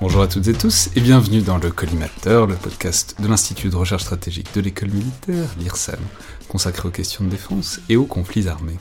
Bonjour 0.00 0.22
à 0.22 0.28
toutes 0.28 0.48
et 0.48 0.54
tous 0.54 0.88
et 0.96 1.00
bienvenue 1.02 1.42
dans 1.42 1.58
le 1.58 1.70
Collimateur, 1.70 2.46
le 2.46 2.54
podcast 2.54 3.16
de 3.20 3.28
l'Institut 3.28 3.68
de 3.68 3.76
recherche 3.76 4.04
stratégique 4.04 4.48
de 4.54 4.62
l'école 4.62 4.88
militaire, 4.88 5.44
l'IRSEM, 5.58 6.00
consacré 6.48 6.88
aux 6.88 6.90
questions 6.90 7.22
de 7.22 7.28
défense 7.28 7.80
et 7.90 7.96
aux 7.96 8.06
conflits 8.06 8.48
armés. 8.48 8.78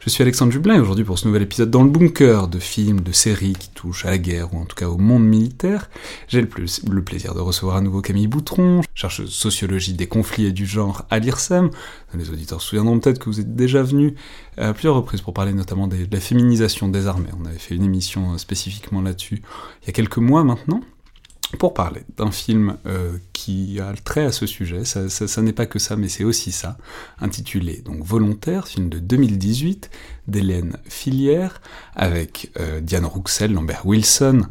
Je 0.00 0.10
suis 0.10 0.22
Alexandre 0.22 0.50
Jublin 0.50 0.74
et 0.74 0.80
aujourd'hui 0.80 1.04
pour 1.04 1.18
ce 1.18 1.26
nouvel 1.28 1.42
épisode 1.42 1.70
dans 1.70 1.84
le 1.84 1.90
bunker 1.90 2.48
de 2.48 2.58
films, 2.58 3.00
de 3.00 3.12
séries 3.12 3.52
qui 3.52 3.70
touchent 3.70 4.04
à 4.04 4.10
la 4.10 4.18
guerre 4.18 4.52
ou 4.52 4.58
en 4.58 4.64
tout 4.64 4.74
cas 4.74 4.88
au 4.88 4.98
monde 4.98 5.24
militaire, 5.24 5.90
j'ai 6.26 6.40
le, 6.40 6.48
plaisir 7.02 7.34
de 7.34 7.40
recevoir 7.40 7.76
à 7.76 7.80
nouveau 7.80 8.00
Camille 8.00 8.26
Boutron, 8.26 8.80
chercheuse 8.94 9.30
sociologie 9.30 9.92
des 9.92 10.08
conflits 10.08 10.46
et 10.46 10.52
du 10.52 10.66
genre 10.66 11.04
à 11.08 11.20
l'IRSEM. 11.20 11.70
Les 12.14 12.30
auditeurs 12.30 12.60
se 12.60 12.68
souviendront 12.68 12.98
peut-être 12.98 13.20
que 13.20 13.26
vous 13.26 13.38
êtes 13.38 13.54
déjà 13.54 13.82
venu 13.82 14.14
à 14.56 14.72
plusieurs 14.72 14.96
reprises 14.96 15.20
pour 15.20 15.34
parler 15.34 15.52
notamment 15.52 15.86
de 15.86 15.96
la 16.10 16.20
féminisation 16.20 16.88
des 16.88 17.06
armées. 17.06 17.28
On 17.40 17.44
avait 17.44 17.58
fait 17.58 17.76
une 17.76 17.84
émission 17.84 18.36
spécifiquement 18.38 19.02
là-dessus 19.02 19.42
il 19.82 19.86
y 19.86 19.90
a 19.90 19.92
quelques 19.92 20.18
mois 20.18 20.42
maintenant 20.42 20.57
pour 21.56 21.72
parler 21.72 22.02
d'un 22.16 22.30
film 22.30 22.76
euh, 22.86 23.16
qui 23.32 23.80
a 23.80 23.90
le 23.90 23.98
trait 23.98 24.24
à 24.24 24.32
ce 24.32 24.46
sujet, 24.46 24.84
ça, 24.84 25.42
n'est 25.42 25.54
pas 25.54 25.66
que 25.66 25.78
ça, 25.78 25.96
mais 25.96 26.08
c'est 26.08 26.24
aussi 26.24 26.52
ça, 26.52 26.76
intitulé 27.20 27.80
donc 27.84 28.04
Volontaire, 28.04 28.68
film 28.68 28.90
de 28.90 28.98
2018 28.98 29.90
d'Hélène 30.26 30.76
Filière, 30.88 31.62
avec 31.96 32.50
euh, 32.60 32.80
Diane 32.80 33.06
Rouxel, 33.06 33.52
Lambert 33.52 33.86
Wilson, 33.86 34.42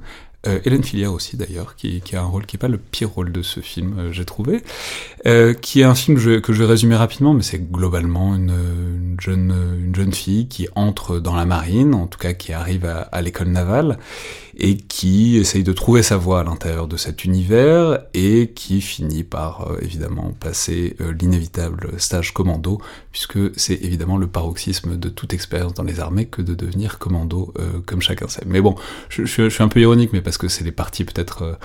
euh, 0.47 0.59
Hélène 0.65 0.83
Filière 0.83 1.13
aussi 1.13 1.37
d'ailleurs, 1.37 1.75
qui, 1.75 2.01
a 2.13 2.21
un 2.21 2.25
rôle 2.25 2.47
qui 2.47 2.55
n'est 2.55 2.59
pas 2.59 2.67
le 2.67 2.79
pire 2.79 3.11
rôle 3.11 3.31
de 3.31 3.43
ce 3.43 3.59
film, 3.59 4.11
j'ai 4.11 4.25
trouvé, 4.25 4.63
qui 5.61 5.81
est 5.81 5.83
un 5.83 5.95
film 5.95 6.17
que 6.17 6.53
je 6.53 6.63
vais 6.63 6.65
résumer 6.65 6.95
rapidement, 6.95 7.33
mais 7.33 7.43
c'est 7.43 7.71
globalement 7.71 8.33
une, 8.35 8.49
une, 8.49 9.17
jeune, 9.19 9.53
une 9.79 9.95
jeune 9.95 10.13
fille 10.13 10.47
qui 10.47 10.67
entre 10.73 11.19
dans 11.19 11.35
la 11.35 11.45
marine, 11.45 11.93
en 11.93 12.07
tout 12.07 12.19
cas 12.19 12.33
qui 12.33 12.53
arrive 12.53 12.85
à 12.85 13.21
l'école 13.21 13.49
navale, 13.49 13.99
et 14.59 14.75
qui 14.75 15.37
essaye 15.37 15.63
de 15.63 15.71
trouver 15.71 16.01
sa 16.01 16.17
voie 16.17 16.39
à 16.39 16.43
l'intérieur 16.43 16.87
de 16.87 16.97
cet 16.97 17.23
univers, 17.23 17.99
et 18.15 18.51
qui 18.55 18.81
finit 18.81 19.23
par 19.23 19.69
euh, 19.69 19.77
évidemment 19.81 20.33
passer 20.39 20.95
euh, 20.99 21.13
l'inévitable 21.13 21.91
stage 21.97 22.33
commando, 22.33 22.81
puisque 23.11 23.37
c'est 23.55 23.79
évidemment 23.83 24.17
le 24.17 24.25
paroxysme 24.25 24.97
de 24.97 25.09
toute 25.09 25.33
expérience 25.33 25.75
dans 25.75 25.83
les 25.83 25.99
armées 25.99 26.25
que 26.25 26.41
de 26.41 26.55
devenir 26.55 26.97
commando, 26.97 27.53
euh, 27.59 27.79
comme 27.85 28.01
chacun 28.01 28.27
sait. 28.27 28.43
Mais 28.47 28.61
bon, 28.61 28.75
je, 29.09 29.25
suis 29.25 29.63
un 29.63 29.67
peu 29.67 29.79
ironique, 29.79 30.11
mais 30.11 30.21
parce 30.21 30.39
que 30.39 30.47
c'est 30.47 30.63
les 30.63 30.71
parties 30.71 31.05
peut-être 31.05 31.57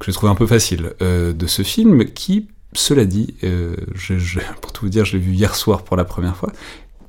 que 0.00 0.06
j'ai 0.06 0.12
trouvé 0.12 0.32
un 0.32 0.34
peu 0.34 0.46
faciles 0.46 0.92
de 1.00 1.46
ce 1.46 1.62
film, 1.62 2.06
qui 2.06 2.48
cela 2.74 3.04
dit, 3.04 3.34
pour 4.60 4.72
tout 4.72 4.86
vous 4.86 4.90
dire, 4.90 5.04
je 5.04 5.16
l'ai 5.16 5.22
vu 5.22 5.32
hier 5.32 5.54
soir 5.54 5.82
pour 5.84 5.96
la 5.96 6.04
première 6.04 6.36
fois, 6.36 6.52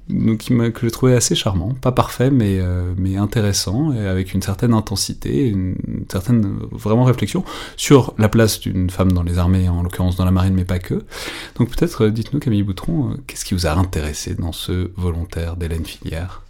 donc 0.10 0.50
que 0.74 0.82
j'ai 0.82 0.92
trouvé 0.92 1.16
assez 1.16 1.34
charmant, 1.34 1.74
pas 1.82 1.94
parfait, 1.94 2.30
mais, 2.30 2.60
euh, 2.60 2.94
mais 2.98 3.16
intéressant, 3.16 3.94
et 3.94 4.06
avec 4.06 4.34
une 4.34 4.42
certaine 4.42 4.74
intensité, 4.74 5.48
une 5.48 6.06
certaine 6.12 6.58
vraiment 6.72 7.06
réflexion 7.06 7.46
sur 7.78 8.14
la 8.18 8.28
place 8.28 8.60
d'une 8.60 8.90
femme 8.90 9.14
dans 9.14 9.24
les 9.24 9.38
armées, 9.38 9.70
en 9.70 9.82
l'occurrence 9.82 10.18
dans 10.18 10.26
la 10.26 10.32
marine, 10.32 10.56
mais 10.56 10.66
pas 10.66 10.80
que. 10.80 11.06
Donc 11.56 11.70
peut-être, 11.70 12.06
euh, 12.06 12.12
dites-nous 12.12 12.40
Camille 12.40 12.64
Boutron, 12.64 13.12
euh, 13.12 13.14
qu'est-ce 13.28 13.46
qui 13.46 13.54
vous 13.54 13.66
a 13.66 13.72
intéressé 13.72 14.36
dans 14.36 14.52
ce 14.52 14.92
volontaire 14.98 15.56
d'Hélène 15.56 15.86
Filière? 15.86 16.42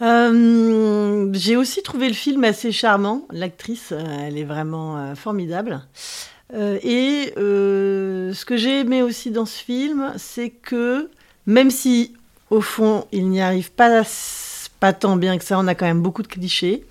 J'ai 0.00 1.56
aussi 1.56 1.82
trouvé 1.82 2.08
le 2.08 2.14
film 2.14 2.44
assez 2.44 2.70
charmant. 2.70 3.26
L'actrice, 3.30 3.92
elle 3.92 4.36
est 4.36 4.44
vraiment 4.44 5.14
formidable. 5.14 5.80
Et 6.52 7.32
ce 7.34 8.44
que 8.44 8.58
j'ai 8.58 8.80
aimé 8.80 9.02
aussi 9.02 9.30
dans 9.30 9.46
ce 9.46 9.58
film, 9.64 10.12
c'est 10.18 10.50
que 10.50 11.08
même 11.46 11.70
si 11.70 12.14
au 12.50 12.60
fond 12.60 13.06
il 13.12 13.28
n'y 13.28 13.40
arrive 13.40 13.72
pas, 13.72 14.02
pas 14.80 14.92
tant 14.92 15.16
bien 15.16 15.38
que 15.38 15.44
ça, 15.44 15.58
on 15.58 15.66
a 15.66 15.74
quand 15.74 15.86
même 15.86 16.02
beaucoup 16.02 16.22
de 16.22 16.28
clichés. 16.28 16.84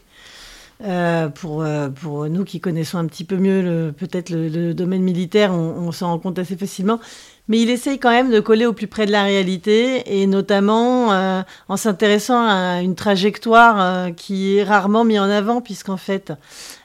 Euh, 0.83 1.29
pour, 1.29 1.65
pour 2.01 2.27
nous 2.27 2.43
qui 2.43 2.59
connaissons 2.59 2.97
un 2.97 3.05
petit 3.05 3.23
peu 3.23 3.37
mieux 3.37 3.93
peut-être 3.97 4.29
le, 4.29 4.73
domaine 4.73 5.03
militaire, 5.03 5.53
on, 5.53 5.91
s'en 5.93 6.07
rend 6.07 6.19
compte 6.19 6.37
assez 6.37 6.57
facilement. 6.57 6.99
Mais 7.47 7.61
il 7.61 7.69
essaye 7.69 7.99
quand 7.99 8.09
même 8.09 8.31
de 8.31 8.39
coller 8.39 8.65
au 8.65 8.73
plus 8.73 8.87
près 8.87 9.05
de 9.05 9.11
la 9.11 9.23
réalité 9.23 10.19
et 10.19 10.25
notamment 10.25 11.13
euh, 11.13 11.43
en 11.69 11.77
s'intéressant 11.77 12.43
à 12.47 12.81
une 12.81 12.95
trajectoire 12.95 13.79
euh, 13.79 14.11
qui 14.11 14.57
est 14.57 14.63
rarement 14.63 15.03
mise 15.03 15.19
en 15.19 15.29
avant 15.29 15.61
puisqu'en 15.61 15.97
fait 15.97 16.33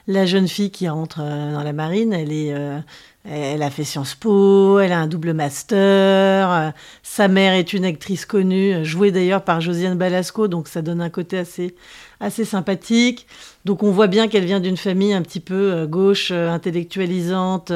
la 0.07 0.27
jeune 0.27 0.47
fille 0.47 0.69
qui 0.69 0.87
rentre 0.87 1.19
euh, 1.21 1.53
dans 1.53 1.63
la 1.63 1.73
marine, 1.73 2.13
elle 2.13 2.31
est 2.31 2.53
elle 3.23 3.61
a 3.61 3.69
fait 3.69 3.83
Sciences 3.83 4.15
Po, 4.15 4.79
elle 4.79 4.91
a 4.91 4.99
un 4.99 5.07
double 5.07 5.33
master, 5.33 6.73
sa 7.03 7.27
mère 7.27 7.53
est 7.53 7.73
une 7.73 7.85
actrice 7.85 8.25
connue, 8.25 8.83
jouée 8.83 9.11
d'ailleurs 9.11 9.43
par 9.43 9.61
Josiane 9.61 9.97
Balasco, 9.97 10.47
donc 10.47 10.67
ça 10.67 10.81
donne 10.81 11.01
un 11.01 11.09
côté 11.09 11.37
assez, 11.37 11.75
assez 12.19 12.45
sympathique. 12.45 13.27
Donc 13.63 13.83
on 13.83 13.91
voit 13.91 14.07
bien 14.07 14.27
qu'elle 14.27 14.45
vient 14.45 14.59
d'une 14.59 14.77
famille 14.77 15.13
un 15.13 15.21
petit 15.21 15.39
peu 15.39 15.85
gauche, 15.85 16.31
intellectualisante. 16.31 17.71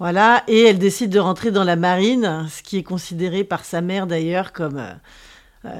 Voilà, 0.00 0.42
et 0.48 0.62
elle 0.64 0.78
décide 0.78 1.10
de 1.10 1.20
rentrer 1.20 1.52
dans 1.52 1.62
la 1.62 1.76
marine, 1.76 2.46
ce 2.50 2.62
qui 2.62 2.78
est 2.78 2.82
considéré 2.82 3.44
par 3.44 3.64
sa 3.64 3.80
mère 3.80 4.08
d'ailleurs 4.08 4.52
comme 4.52 4.78
euh, 4.78 4.92
euh, 5.66 5.70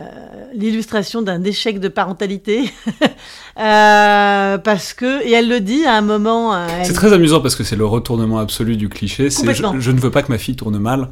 l'illustration 0.55 1.21
d'un 1.21 1.45
échec 1.45 1.79
de 1.79 1.89
parentalité. 1.89 2.71
euh, 3.61 4.57
parce 4.57 4.95
que, 4.95 5.23
et 5.27 5.33
elle 5.33 5.49
le 5.49 5.61
dit 5.61 5.85
à 5.85 5.97
un 5.97 6.01
moment. 6.01 6.55
Euh, 6.55 6.67
c'est 6.85 6.95
très 6.95 7.13
amusant 7.13 7.43
parce 7.43 7.55
que 7.55 7.65
c'est 7.65 7.77
le 7.77 7.85
retournement 7.85 8.39
absolu 8.39 8.79
du 8.79 8.89
cliché. 8.89 9.29
C'est 9.29 9.53
je, 9.53 9.63
je, 9.79 9.91
ne 9.91 10.01
veux 10.01 10.11
pas 10.11 10.23
que 10.23 10.33
ma 10.33 10.39
fille 10.39 10.57
tourne 10.57 10.79
mal. 10.79 11.09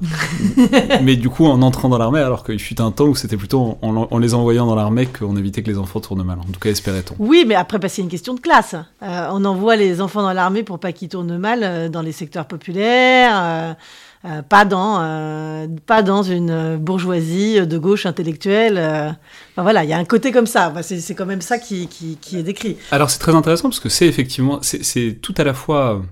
mais 1.02 1.16
du 1.16 1.28
coup, 1.28 1.44
en 1.44 1.60
entrant 1.60 1.90
dans 1.90 1.98
l'armée, 1.98 2.20
alors 2.20 2.44
qu'il 2.44 2.58
fut 2.58 2.80
un 2.80 2.92
temps 2.92 3.08
où 3.08 3.14
c'était 3.14 3.36
plutôt 3.36 3.76
en, 3.82 4.08
en, 4.10 4.18
les 4.18 4.32
envoyant 4.32 4.66
dans 4.66 4.74
l'armée 4.74 5.04
qu'on 5.04 5.36
évitait 5.36 5.62
que 5.62 5.70
les 5.70 5.76
enfants 5.76 6.00
tournent 6.00 6.24
mal. 6.24 6.38
En 6.38 6.50
tout 6.50 6.60
cas, 6.60 6.70
espérait-on. 6.70 7.14
Oui, 7.18 7.44
mais 7.46 7.54
après, 7.54 7.78
c'est 7.90 8.00
une 8.00 8.08
question 8.08 8.32
de 8.32 8.40
classe. 8.40 8.74
On 9.02 9.44
envoie 9.44 9.76
les 9.76 10.00
enfants 10.00 10.22
dans 10.22 10.32
l'armée 10.32 10.62
pour 10.62 10.78
pas 10.78 10.92
qu'ils 10.92 11.10
tournent 11.10 11.36
mal 11.36 11.90
dans 11.90 12.00
les 12.00 12.12
secteurs 12.12 12.46
populaires. 12.46 13.76
Euh, 14.24 14.40
pas 14.40 14.64
dans 14.64 15.00
euh, 15.02 15.66
pas 15.84 16.02
dans 16.02 16.22
une 16.22 16.76
bourgeoisie 16.76 17.66
de 17.66 17.78
gauche 17.78 18.06
intellectuelle. 18.06 18.78
Euh. 18.78 19.10
Voilà, 19.56 19.82
il 19.82 19.90
y 19.90 19.92
a 19.92 19.98
un 19.98 20.04
côté 20.04 20.30
comme 20.30 20.46
ça. 20.46 20.72
C'est 20.82 21.14
quand 21.14 21.26
même 21.26 21.40
ça 21.40 21.58
qui, 21.58 21.88
qui, 21.88 22.16
qui 22.20 22.38
est 22.38 22.44
décrit. 22.44 22.76
Alors 22.92 23.10
c'est 23.10 23.18
très 23.18 23.34
intéressant 23.34 23.68
parce 23.68 23.80
que 23.80 23.88
c'est 23.88 24.06
effectivement 24.06 24.60
c'est 24.62 25.18
tout 25.20 25.34
à 25.38 25.44
la 25.44 25.54
fois 25.54 26.02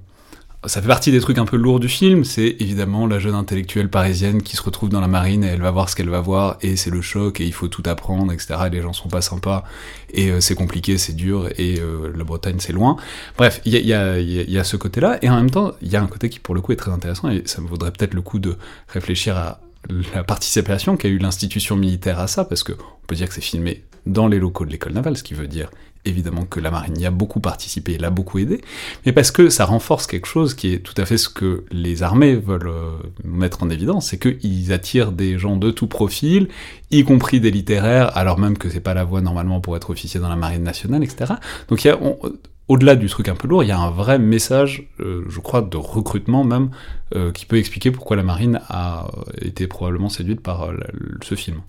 ça 0.67 0.83
fait 0.83 0.89
partie 0.89 1.11
des 1.11 1.21
trucs 1.21 1.39
un 1.39 1.47
peu 1.47 1.57
lourds 1.57 1.81
du 1.81 1.89
film, 1.89 2.23
c'est 2.23 2.57
évidemment 2.61 3.07
la 3.07 3.19
jeune 3.19 3.35
intellectuelle 3.35 3.89
parisienne 3.89 4.43
qui 4.43 4.57
se 4.57 4.63
retrouve 4.63 4.91
dans 4.91 5.01
la 5.01 5.09
marine 5.09 5.43
et 5.43 5.47
elle 5.47 5.63
va 5.63 5.71
voir 5.71 5.89
ce 5.89 5.97
qu'elle 5.97 6.11
va 6.11 6.21
voir 6.21 6.59
et 6.61 6.77
c'est 6.77 6.91
le 6.91 7.01
choc 7.01 7.41
et 7.41 7.47
il 7.47 7.55
faut 7.55 7.69
tout 7.69 7.83
apprendre, 7.87 8.31
etc. 8.31 8.57
Et 8.67 8.71
les 8.71 8.83
gens 8.83 8.93
sont 8.93 9.09
pas 9.09 9.23
sympas 9.23 9.65
et 10.13 10.31
euh, 10.31 10.41
c'est 10.41 10.55
compliqué, 10.55 10.99
c'est 10.99 11.15
dur 11.15 11.49
et 11.57 11.81
euh, 11.81 12.13
la 12.15 12.25
Bretagne 12.25 12.57
c'est 12.59 12.75
loin. 12.75 12.97
Bref, 13.39 13.63
il 13.65 13.73
y 13.73 13.95
a, 13.95 14.21
y, 14.21 14.59
a, 14.59 14.65
ce 14.65 14.77
côté-là 14.77 15.19
et 15.23 15.31
en 15.31 15.37
même 15.37 15.51
temps 15.51 15.73
il 15.81 15.89
y 15.89 15.97
a 15.97 16.03
un 16.03 16.07
côté 16.07 16.29
qui 16.29 16.41
pour 16.41 16.55
le 16.55 16.61
coup 16.61 16.73
est 16.73 16.77
très 16.77 16.91
intéressant 16.91 17.31
et 17.31 17.43
ça 17.47 17.63
me 17.63 17.67
vaudrait 17.67 17.91
peut-être 17.91 18.13
le 18.13 18.23
coup 18.23 18.39
de 18.39 18.57
réfléchir 18.89 19.39
à 19.39 19.61
la 20.15 20.25
participation 20.25 20.99
qu'a 20.99 21.09
eu 21.09 21.17
l'institution 21.17 21.75
militaire 21.75 22.21
à 22.21 22.27
ça 22.27 22.45
parce 22.45 22.65
que 22.65 22.73
on 22.73 23.07
peut 23.07 23.15
dire 23.15 23.29
que 23.29 23.35
c'est 23.35 23.41
filmé 23.41 23.83
dans 24.05 24.29
les 24.29 24.39
locaux 24.39 24.67
de 24.67 24.71
l'école 24.71 24.93
navale, 24.93 25.17
ce 25.17 25.23
qui 25.23 25.33
veut 25.33 25.49
dire 25.49 25.71
évidemment 26.05 26.45
que 26.45 26.61
la 26.61 26.71
marine 26.71 26.99
y 26.99 27.07
a 27.07 27.11
beaucoup 27.11 27.41
participé, 27.41 27.99
l'a 27.99 28.11
beaucoup 28.11 28.39
aidé, 28.39 28.61
mais 29.05 29.13
parce 29.13 29.31
que 29.31 29.51
ça 29.51 29.65
renforce 29.65 30.07
quelque 30.07 30.27
chose 30.27 30.55
qui 30.55 30.73
est 30.73 30.79
tout 30.79 30.95
à 30.97 31.05
fait 31.05 31.19
ce 31.19 31.29
que 31.29 31.65
les 31.71 32.03
armées 32.03 32.37
veulent 32.37 32.69
euh, 32.69 32.97
mettre 33.25 33.63
en 33.63 33.71
évidence, 33.71 34.09
c'est 34.09 34.19
qu'ils 34.19 34.73
attirent 34.73 35.13
des 35.13 35.39
gens 35.39 35.57
de 35.57 35.71
tout 35.71 35.87
profil, 35.87 36.49
y 36.91 37.05
compris 37.05 37.41
des 37.41 37.51
littéraires, 37.51 38.17
alors 38.17 38.39
même 38.39 38.57
que 38.57 38.71
c'est 38.71 38.81
pas 38.81 38.95
la 38.95 39.05
voie 39.05 39.21
normalement 39.21 39.61
pour 39.61 39.77
être 39.77 39.91
officier 39.91 40.21
dans 40.21 40.29
la 40.29 40.37
marine 40.37 40.63
nationale, 40.63 41.05
etc. 41.05 41.35
Donc 41.69 41.87
on, 42.01 42.19
au-delà 42.71 42.95
du 42.95 43.09
truc 43.09 43.29
un 43.29 43.35
peu 43.35 43.49
lourd, 43.49 43.65
il 43.65 43.69
y 43.69 43.73
a 43.73 43.79
un 43.79 43.91
vrai 43.91 44.21
message, 44.21 44.89
euh, 45.01 45.25
je 45.29 45.41
crois, 45.41 45.61
de 45.61 45.77
recrutement 45.77 46.45
même, 46.45 46.71
euh, 47.17 47.33
qui 47.33 47.45
peut 47.45 47.57
expliquer 47.57 47.91
pourquoi 47.91 48.17
la 48.17 48.23
marine 48.23 48.61
a 48.69 49.09
été 49.43 49.67
probablement 49.67 50.09
séduite 50.09 50.41
par 50.41 50.71
euh, 50.71 50.77
ce 51.21 51.35
film. 51.35 51.63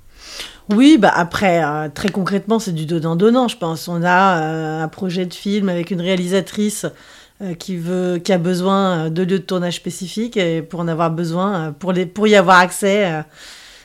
Oui, 0.69 0.97
bah 0.97 1.11
après, 1.13 1.61
très 1.93 2.09
concrètement, 2.09 2.59
c'est 2.59 2.71
du 2.71 2.85
donnant-donnant, 2.85 3.47
je 3.47 3.57
pense. 3.57 3.87
On 3.87 4.03
a 4.03 4.81
un 4.83 4.87
projet 4.87 5.25
de 5.25 5.33
film 5.33 5.69
avec 5.69 5.91
une 5.91 5.99
réalisatrice 6.01 6.85
qui, 7.59 7.77
veut, 7.77 8.19
qui 8.19 8.31
a 8.31 8.37
besoin 8.37 9.09
de 9.09 9.23
lieux 9.23 9.39
de 9.39 9.43
tournage 9.43 9.75
spécifiques 9.75 10.37
et 10.37 10.61
pour 10.61 10.79
en 10.79 10.87
avoir 10.87 11.11
besoin, 11.11 11.73
pour, 11.77 11.91
les, 11.91 12.05
pour 12.05 12.27
y 12.27 12.35
avoir 12.35 12.59
accès 12.59 13.11
euh, 13.11 13.21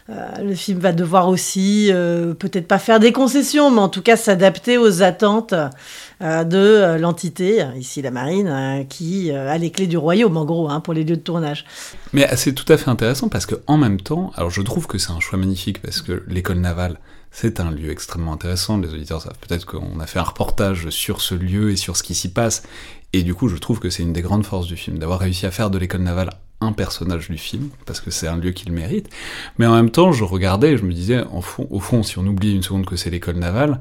le 0.09 0.55
film 0.55 0.79
va 0.79 0.93
devoir 0.93 1.29
aussi, 1.29 1.89
euh, 1.91 2.35
peut-être 2.35 2.69
pas 2.69 2.79
faire 2.79 3.01
des 3.01 3.13
concessions, 3.13 3.71
mais 3.71 3.81
en 3.81 3.89
tout 3.89 4.03
cas 4.03 4.17
s'adapter 4.17 4.79
aux 4.79 5.03
attentes 5.03 5.55
euh, 6.23 6.45
de 6.45 6.97
l'entité, 6.99 7.65
ici 7.77 8.03
la 8.03 8.11
marine, 8.11 8.87
qui 8.89 9.33
a 9.33 9.59
les 9.59 9.71
clés 9.71 9.87
du 9.87 9.97
royaume, 9.97 10.37
en 10.37 10.45
gros, 10.45 10.71
hein, 10.71 10.81
pour 10.81 10.95
les 10.95 11.03
lieux 11.03 11.17
de 11.17 11.23
tournage. 11.23 11.65
Mais 12.13 12.29
c'est 12.37 12.53
tout 12.53 12.71
à 12.73 12.77
fait 12.77 12.89
intéressant 12.89 13.29
parce 13.29 13.47
que 13.47 13.57
en 13.67 13.77
même 13.77 14.01
temps, 14.01 14.33
alors 14.37 14.51
je 14.51 14.63
trouve 14.63 14.87
que 14.87 14.99
c'est 14.99 15.11
un 15.11 15.21
choix 15.21 15.39
magnifique 15.39 15.83
parce 15.83 16.03
que 16.03 16.23
l'école 16.29 16.59
navale, 16.59 16.99
c'est 17.31 17.61
un 17.61 17.71
lieu 17.71 17.91
extrêmement 17.91 18.33
intéressant. 18.33 18.79
Les 18.79 18.89
auditeurs 18.89 19.21
savent 19.21 19.39
peut-être 19.47 19.67
qu'on 19.67 20.01
a 20.01 20.07
fait 20.07 20.19
un 20.19 20.25
reportage 20.25 20.89
sur 20.91 21.21
ce 21.21 21.35
lieu 21.35 21.71
et 21.71 21.77
sur 21.77 21.97
ce 21.97 22.03
qui 22.03 22.15
s'y 22.15 22.31
passe. 22.31 22.63
Et 23.13 23.23
du 23.23 23.35
coup, 23.35 23.49
je 23.49 23.57
trouve 23.57 23.79
que 23.79 23.91
c'est 23.91 24.03
une 24.03 24.13
des 24.13 24.23
grandes 24.23 24.47
forces 24.47 24.67
du 24.67 24.77
film, 24.77 24.99
d'avoir 24.99 25.19
réussi 25.19 25.47
à 25.47 25.51
faire 25.51 25.71
de 25.71 25.79
l'école 25.79 26.03
navale 26.03 26.31
un 26.61 26.73
personnage 26.73 27.29
du 27.29 27.39
film, 27.39 27.69
parce 27.85 28.01
que 28.01 28.11
c'est 28.11 28.29
un 28.29 28.37
lieu 28.37 28.51
qu'il 28.53 28.73
mérite. 28.73 29.09
Mais 29.59 29.67
en 29.67 29.75
même 29.75 29.91
temps, 29.91 30.13
je 30.13 30.25
regardais 30.25 30.73
et 30.73 30.77
je 30.79 30.85
me 30.85 30.93
disais, 30.93 31.23
au 31.33 31.81
fond, 31.81 32.03
si 32.03 32.19
on 32.19 32.27
oublie 32.27 32.55
une 32.55 32.63
seconde 32.63 32.87
que 32.87 32.97
c'est 32.97 33.11
l'école 33.11 33.37
navale, 33.37 33.81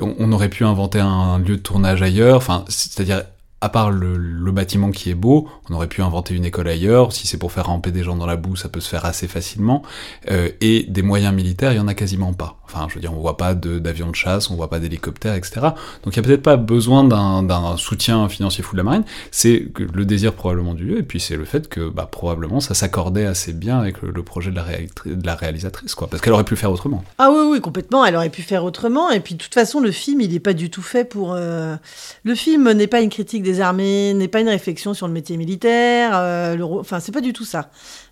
on, 0.00 0.32
aurait 0.32 0.48
pu 0.48 0.64
inventer 0.64 1.00
un, 1.00 1.38
lieu 1.38 1.56
de 1.56 1.62
tournage 1.62 2.02
ailleurs, 2.02 2.36
enfin, 2.36 2.64
c'est-à-dire 2.68 3.24
à 3.60 3.68
part 3.68 3.90
le, 3.90 4.52
bâtiment 4.52 4.90
qui 4.90 5.10
est 5.10 5.14
beau, 5.14 5.48
on 5.68 5.74
aurait 5.74 5.88
pu 5.88 6.02
inventer 6.02 6.34
une 6.34 6.44
école 6.44 6.68
ailleurs. 6.68 7.12
Si 7.12 7.26
c'est 7.26 7.38
pour 7.38 7.52
faire 7.52 7.66
ramper 7.66 7.90
des 7.90 8.04
gens 8.04 8.16
dans 8.16 8.26
la 8.26 8.36
boue, 8.36 8.56
ça 8.56 8.68
peut 8.68 8.80
se 8.80 8.88
faire 8.88 9.04
assez 9.04 9.28
facilement. 9.28 9.82
Euh, 10.30 10.50
et 10.60 10.84
des 10.88 11.02
moyens 11.02 11.34
militaires, 11.34 11.72
il 11.72 11.76
y 11.76 11.80
en 11.80 11.88
a 11.88 11.94
quasiment 11.94 12.32
pas. 12.32 12.57
Enfin, 12.70 12.86
je 12.88 12.94
veux 12.94 13.00
dire, 13.00 13.12
on 13.12 13.20
voit 13.20 13.36
pas 13.36 13.54
d'avions 13.54 14.10
de, 14.10 14.14
chasse, 14.14 14.50
on 14.50 14.56
voit 14.56 14.68
pas 14.68 14.78
d'hélicoptères, 14.78 15.34
etc. 15.34 15.60
Donc 16.04 16.14
il 16.14 16.16
y 16.16 16.18
a 16.18 16.22
peut-être 16.22 16.42
pas 16.42 16.56
besoin 16.56 17.04
d'un 17.04 17.76
soutien 17.76 18.28
financier 18.28 18.62
fou 18.62 18.72
de 18.72 18.78
la 18.78 18.84
marine. 18.84 19.04
C'est 19.30 19.68
le 19.78 20.04
désir 20.04 20.34
probablement 20.34 20.74
du 20.74 20.84
lieu, 20.84 20.98
et 20.98 21.02
puis 21.02 21.20
c'est 21.20 21.36
le 21.36 21.44
fait 21.44 21.68
que 21.68 21.88
bah, 21.88 22.08
probablement 22.10 22.60
ça 22.60 22.74
s'accordait 22.74 23.26
assez 23.26 23.52
bien 23.52 23.78
avec 23.78 24.02
le, 24.02 24.22
projet 24.22 24.50
de 24.50 24.56
la, 24.56 24.64
de 24.64 25.26
la, 25.26 25.34
réalisatrice, 25.34 25.94
quoi. 25.94 26.08
Parce 26.08 26.22
qu'elle 26.22 26.32
aurait 26.32 26.44
pu 26.44 26.56
faire 26.56 26.70
autrement. 26.70 27.02
Ah 27.18 27.30
oui, 27.30 27.40
oui, 27.52 27.60
complètement. 27.60 28.04
Elle 28.04 28.16
aurait 28.16 28.30
pu 28.30 28.42
faire 28.42 28.64
autrement. 28.64 29.10
Et 29.10 29.20
puis 29.20 29.34
de 29.34 29.42
toute 29.42 29.54
façon, 29.54 29.80
le 29.80 29.90
film, 29.90 30.20
il 30.20 30.32
n'est 30.32 30.40
pas 30.40 30.52
du 30.52 30.70
tout 30.70 30.82
fait 30.82 31.04
pour. 31.04 31.32
Euh, 31.34 31.76
le 32.24 32.34
film 32.34 32.70
n'est 32.72 32.86
pas 32.86 33.00
une 33.00 33.10
critique 33.10 33.42
des 33.42 33.60
armées, 33.60 34.14
n'est 34.14 34.28
pas 34.28 34.40
une 34.40 34.48
réflexion 34.48 34.94
sur 34.94 35.06
le 35.06 35.12
métier 35.12 35.36
militaire. 35.36 36.12
Euh, 36.14 36.56
le... 36.56 36.64
Enfin, 36.64 37.00
c'est 37.00 37.12
pas 37.12 37.20
du 37.20 37.32
tout 37.32 37.44
ça. 37.44 37.70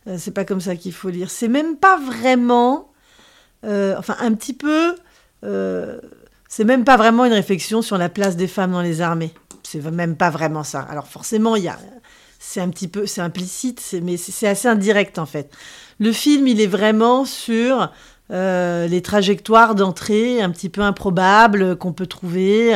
Euh, 0.08 0.16
c'est 0.18 0.30
pas 0.30 0.44
comme 0.44 0.60
ça 0.60 0.76
qu'il 0.76 0.92
faut 0.92 1.10
lire. 1.10 1.30
C'est 1.30 1.48
même 1.48 1.76
pas 1.76 1.98
vraiment. 1.98 2.90
Euh, 3.64 3.94
enfin, 3.98 4.16
un 4.20 4.32
petit 4.34 4.54
peu. 4.54 4.96
c'est 6.48 6.64
même 6.64 6.84
pas 6.84 6.96
vraiment 6.96 7.24
une 7.24 7.32
réflexion 7.32 7.82
sur 7.82 7.98
la 7.98 8.08
place 8.08 8.36
des 8.36 8.48
femmes 8.48 8.72
dans 8.72 8.82
les 8.82 9.00
armées. 9.00 9.32
C'est 9.62 9.84
même 9.90 10.16
pas 10.16 10.30
vraiment 10.30 10.62
ça. 10.62 10.80
Alors 10.80 11.06
forcément, 11.06 11.56
il 11.56 11.64
y 11.64 11.68
a. 11.68 11.78
C'est 12.38 12.60
un 12.60 12.68
petit 12.68 12.86
peu, 12.86 13.06
c'est 13.06 13.20
implicite, 13.20 13.96
mais 14.02 14.16
c'est 14.16 14.46
assez 14.46 14.68
indirect 14.68 15.18
en 15.18 15.26
fait. 15.26 15.50
Le 15.98 16.12
film, 16.12 16.46
il 16.46 16.60
est 16.60 16.66
vraiment 16.66 17.24
sur 17.24 17.90
les 18.30 19.02
trajectoires 19.02 19.74
d'entrée 19.74 20.40
un 20.40 20.50
petit 20.50 20.68
peu 20.68 20.82
improbables 20.82 21.76
qu'on 21.76 21.92
peut 21.92 22.06
trouver. 22.06 22.74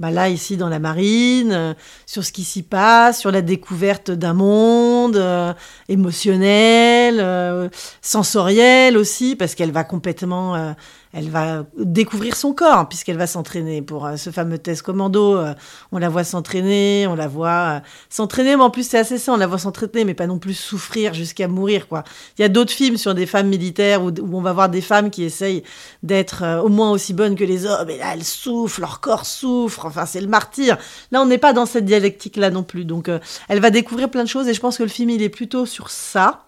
Bah 0.00 0.10
là, 0.10 0.30
ici, 0.30 0.56
dans 0.56 0.70
la 0.70 0.78
marine, 0.78 1.52
euh, 1.52 1.74
sur 2.06 2.24
ce 2.24 2.32
qui 2.32 2.42
s'y 2.42 2.62
passe, 2.62 3.20
sur 3.20 3.30
la 3.30 3.42
découverte 3.42 4.10
d'un 4.10 4.32
monde 4.32 5.16
euh, 5.16 5.52
émotionnel, 5.90 7.20
euh, 7.20 7.68
sensoriel 8.00 8.96
aussi, 8.96 9.36
parce 9.36 9.54
qu'elle 9.54 9.72
va 9.72 9.84
complètement 9.84 10.74
elle 11.12 11.28
va 11.28 11.64
découvrir 11.76 12.36
son 12.36 12.52
corps 12.52 12.88
puisqu'elle 12.88 13.16
va 13.16 13.26
s'entraîner 13.26 13.82
pour 13.82 14.08
ce 14.16 14.30
fameux 14.30 14.58
test 14.58 14.82
commando. 14.82 15.44
On 15.90 15.98
la 15.98 16.08
voit 16.08 16.22
s'entraîner, 16.22 17.08
on 17.08 17.16
la 17.16 17.26
voit 17.26 17.82
s'entraîner, 18.08 18.54
mais 18.54 18.62
en 18.62 18.70
plus 18.70 18.88
c'est 18.88 18.98
assez 18.98 19.18
ça, 19.18 19.32
on 19.32 19.36
la 19.36 19.48
voit 19.48 19.58
s'entraîner, 19.58 20.04
mais 20.04 20.14
pas 20.14 20.28
non 20.28 20.38
plus 20.38 20.54
souffrir 20.54 21.12
jusqu'à 21.12 21.48
mourir 21.48 21.88
quoi. 21.88 22.04
Il 22.38 22.42
y 22.42 22.44
a 22.44 22.48
d'autres 22.48 22.72
films 22.72 22.96
sur 22.96 23.16
des 23.16 23.26
femmes 23.26 23.48
militaires 23.48 24.04
où, 24.04 24.12
on 24.32 24.40
va 24.40 24.52
voir 24.52 24.68
des 24.68 24.80
femmes 24.80 25.10
qui 25.10 25.24
essayent 25.24 25.64
d'être 26.04 26.44
au 26.64 26.68
moins 26.68 26.92
aussi 26.92 27.12
bonnes 27.12 27.34
que 27.34 27.44
les 27.44 27.66
hommes, 27.66 27.90
et 27.90 27.98
là 27.98 28.12
elles 28.14 28.22
souffrent, 28.22 28.80
leur 28.80 29.00
corps 29.00 29.26
souffre, 29.26 29.89
enfin 29.90 30.06
c'est 30.06 30.20
le 30.20 30.28
martyr. 30.28 30.78
Là 31.12 31.20
on 31.20 31.26
n'est 31.26 31.38
pas 31.38 31.52
dans 31.52 31.66
cette 31.66 31.84
dialectique 31.84 32.36
là 32.36 32.50
non 32.50 32.62
plus, 32.62 32.84
donc 32.84 33.10
elle 33.48 33.60
va 33.60 33.70
découvrir 33.70 34.10
plein 34.10 34.24
de 34.24 34.28
choses 34.28 34.48
et 34.48 34.54
je 34.54 34.60
pense 34.60 34.78
que 34.78 34.82
le 34.82 34.88
film 34.88 35.10
il 35.10 35.22
est 35.22 35.28
plutôt 35.28 35.66
sur 35.66 35.90
ça. 35.90 36.46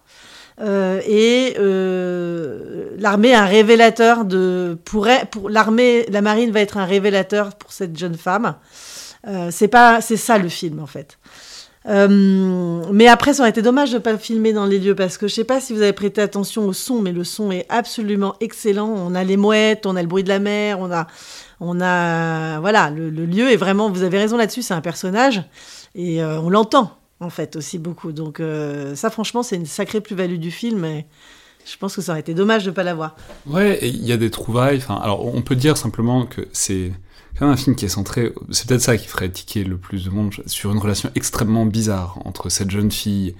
Euh, 0.61 1.01
et 1.07 1.55
euh, 1.57 2.91
l'armée 2.99 3.33
un 3.33 3.45
révélateur 3.45 4.23
de 4.23 4.77
pour, 4.85 5.07
pour 5.31 5.49
l'armée 5.49 6.05
la 6.11 6.21
marine 6.21 6.51
va 6.51 6.59
être 6.59 6.77
un 6.77 6.85
révélateur 6.85 7.55
pour 7.55 7.71
cette 7.71 7.97
jeune 7.97 8.13
femme 8.13 8.53
euh, 9.27 9.49
c'est 9.49 9.71
c'est 10.01 10.17
ça 10.17 10.37
le 10.37 10.49
film 10.49 10.79
en 10.79 10.85
fait 10.85 11.17
mais 11.85 13.07
après 13.07 13.33
ça 13.33 13.43
aurait 13.43 13.49
été 13.49 13.61
dommage 13.61 13.91
de 13.91 13.97
pas 13.97 14.11
le 14.11 14.17
filmer 14.17 14.53
dans 14.53 14.65
les 14.65 14.79
lieux 14.79 14.95
parce 14.95 15.17
que 15.17 15.27
je 15.27 15.33
sais 15.33 15.43
pas 15.43 15.59
si 15.59 15.73
vous 15.73 15.81
avez 15.81 15.93
prêté 15.93 16.21
attention 16.21 16.65
au 16.65 16.73
son 16.73 17.01
mais 17.01 17.11
le 17.11 17.23
son 17.23 17.51
est 17.51 17.65
absolument 17.69 18.35
excellent 18.39 18.87
on 18.87 19.15
a 19.15 19.23
les 19.23 19.35
mouettes 19.35 19.85
on 19.85 19.95
a 19.95 20.01
le 20.01 20.07
bruit 20.07 20.23
de 20.23 20.29
la 20.29 20.39
mer 20.39 20.79
on 20.79 20.91
a 20.91 21.07
on 21.59 21.81
a 21.81 22.59
voilà 22.61 22.89
le, 22.89 23.09
lieu 23.09 23.51
est 23.51 23.57
vraiment 23.57 23.89
vous 23.89 24.03
avez 24.03 24.17
raison 24.17 24.37
là-dessus 24.37 24.61
c'est 24.61 24.73
un 24.73 24.81
personnage 24.81 25.43
et 25.95 26.23
on 26.23 26.49
l'entend 26.49 26.97
en 27.23 27.29
fait, 27.29 27.55
aussi 27.55 27.79
beaucoup. 27.79 28.11
Donc 28.11 28.39
euh, 28.39 28.95
ça, 28.95 29.09
franchement, 29.09 29.43
c'est 29.43 29.55
une 29.55 29.65
sacrée 29.65 30.01
plus-value 30.01 30.37
du 30.37 30.51
film. 30.51 30.85
Et 30.85 31.05
je 31.65 31.77
pense 31.77 31.95
que 31.95 32.01
ça 32.01 32.11
aurait 32.11 32.21
été 32.21 32.33
dommage 32.33 32.63
de 32.65 32.69
ne 32.69 32.75
pas 32.75 32.83
l'avoir. 32.83 33.15
Ouais, 33.47 33.79
il 33.81 34.05
y 34.05 34.11
a 34.11 34.17
des 34.17 34.29
trouvailles. 34.29 34.83
Alors, 34.89 35.25
on 35.25 35.41
peut 35.41 35.55
dire 35.55 35.77
simplement 35.77 36.25
que 36.25 36.47
c'est 36.51 36.91
quand 37.37 37.45
même 37.45 37.53
un 37.53 37.57
film 37.57 37.75
qui 37.75 37.85
est 37.85 37.89
centré. 37.89 38.33
C'est 38.51 38.67
peut-être 38.67 38.81
ça 38.81 38.97
qui 38.97 39.07
ferait 39.07 39.29
tiquer 39.29 39.63
le 39.63 39.77
plus 39.77 40.05
de 40.05 40.09
monde 40.09 40.33
sur 40.45 40.71
une 40.71 40.77
relation 40.77 41.11
extrêmement 41.15 41.65
bizarre 41.65 42.19
entre 42.25 42.49
cette 42.49 42.71
jeune 42.71 42.91
fille 42.91 43.35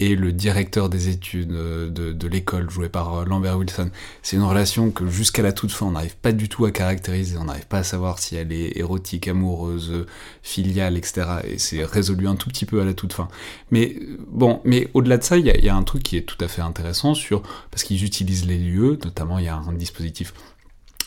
et 0.00 0.16
le 0.16 0.32
directeur 0.32 0.88
des 0.88 1.08
études 1.08 1.52
euh, 1.52 1.90
de, 1.90 2.26
l'école 2.26 2.70
joué 2.70 2.88
par 2.88 3.14
euh, 3.14 3.24
Lambert 3.26 3.58
Wilson. 3.58 3.90
C'est 4.22 4.36
une 4.36 4.42
relation 4.42 4.90
que 4.90 5.06
jusqu'à 5.06 5.42
la 5.42 5.52
toute 5.52 5.70
fin 5.70 5.86
on 5.86 5.90
n'arrive 5.92 6.16
pas 6.16 6.32
du 6.32 6.48
tout 6.48 6.64
à 6.64 6.70
caractériser, 6.70 7.36
on 7.36 7.44
n'arrive 7.44 7.66
pas 7.66 7.78
à 7.78 7.82
savoir 7.84 8.18
si 8.18 8.34
elle 8.34 8.50
est 8.50 8.78
érotique, 8.78 9.28
amoureuse, 9.28 10.06
filiale, 10.42 10.96
etc. 10.96 11.26
Et 11.44 11.58
c'est 11.58 11.84
résolu 11.84 12.26
un 12.28 12.36
tout 12.36 12.48
petit 12.48 12.64
peu 12.64 12.80
à 12.80 12.84
la 12.84 12.94
toute 12.94 13.12
fin. 13.12 13.28
Mais 13.70 13.94
euh, 14.00 14.16
bon, 14.26 14.62
mais 14.64 14.88
au-delà 14.94 15.18
de 15.18 15.22
ça, 15.22 15.36
il 15.36 15.46
y, 15.46 15.68
a 15.68 15.76
un 15.76 15.82
truc 15.82 16.02
qui 16.02 16.16
est 16.16 16.22
tout 16.22 16.42
à 16.42 16.48
fait 16.48 16.62
intéressant 16.62 17.14
sur 17.14 17.42
parce 17.70 17.82
qu'ils 17.84 18.02
utilisent 18.02 18.46
les 18.46 18.58
lieux, 18.58 18.98
notamment 19.04 19.38
il 19.38 19.44
y 19.44 19.48
a 19.48 19.56
un 19.56 19.72
dispositif 19.74 20.32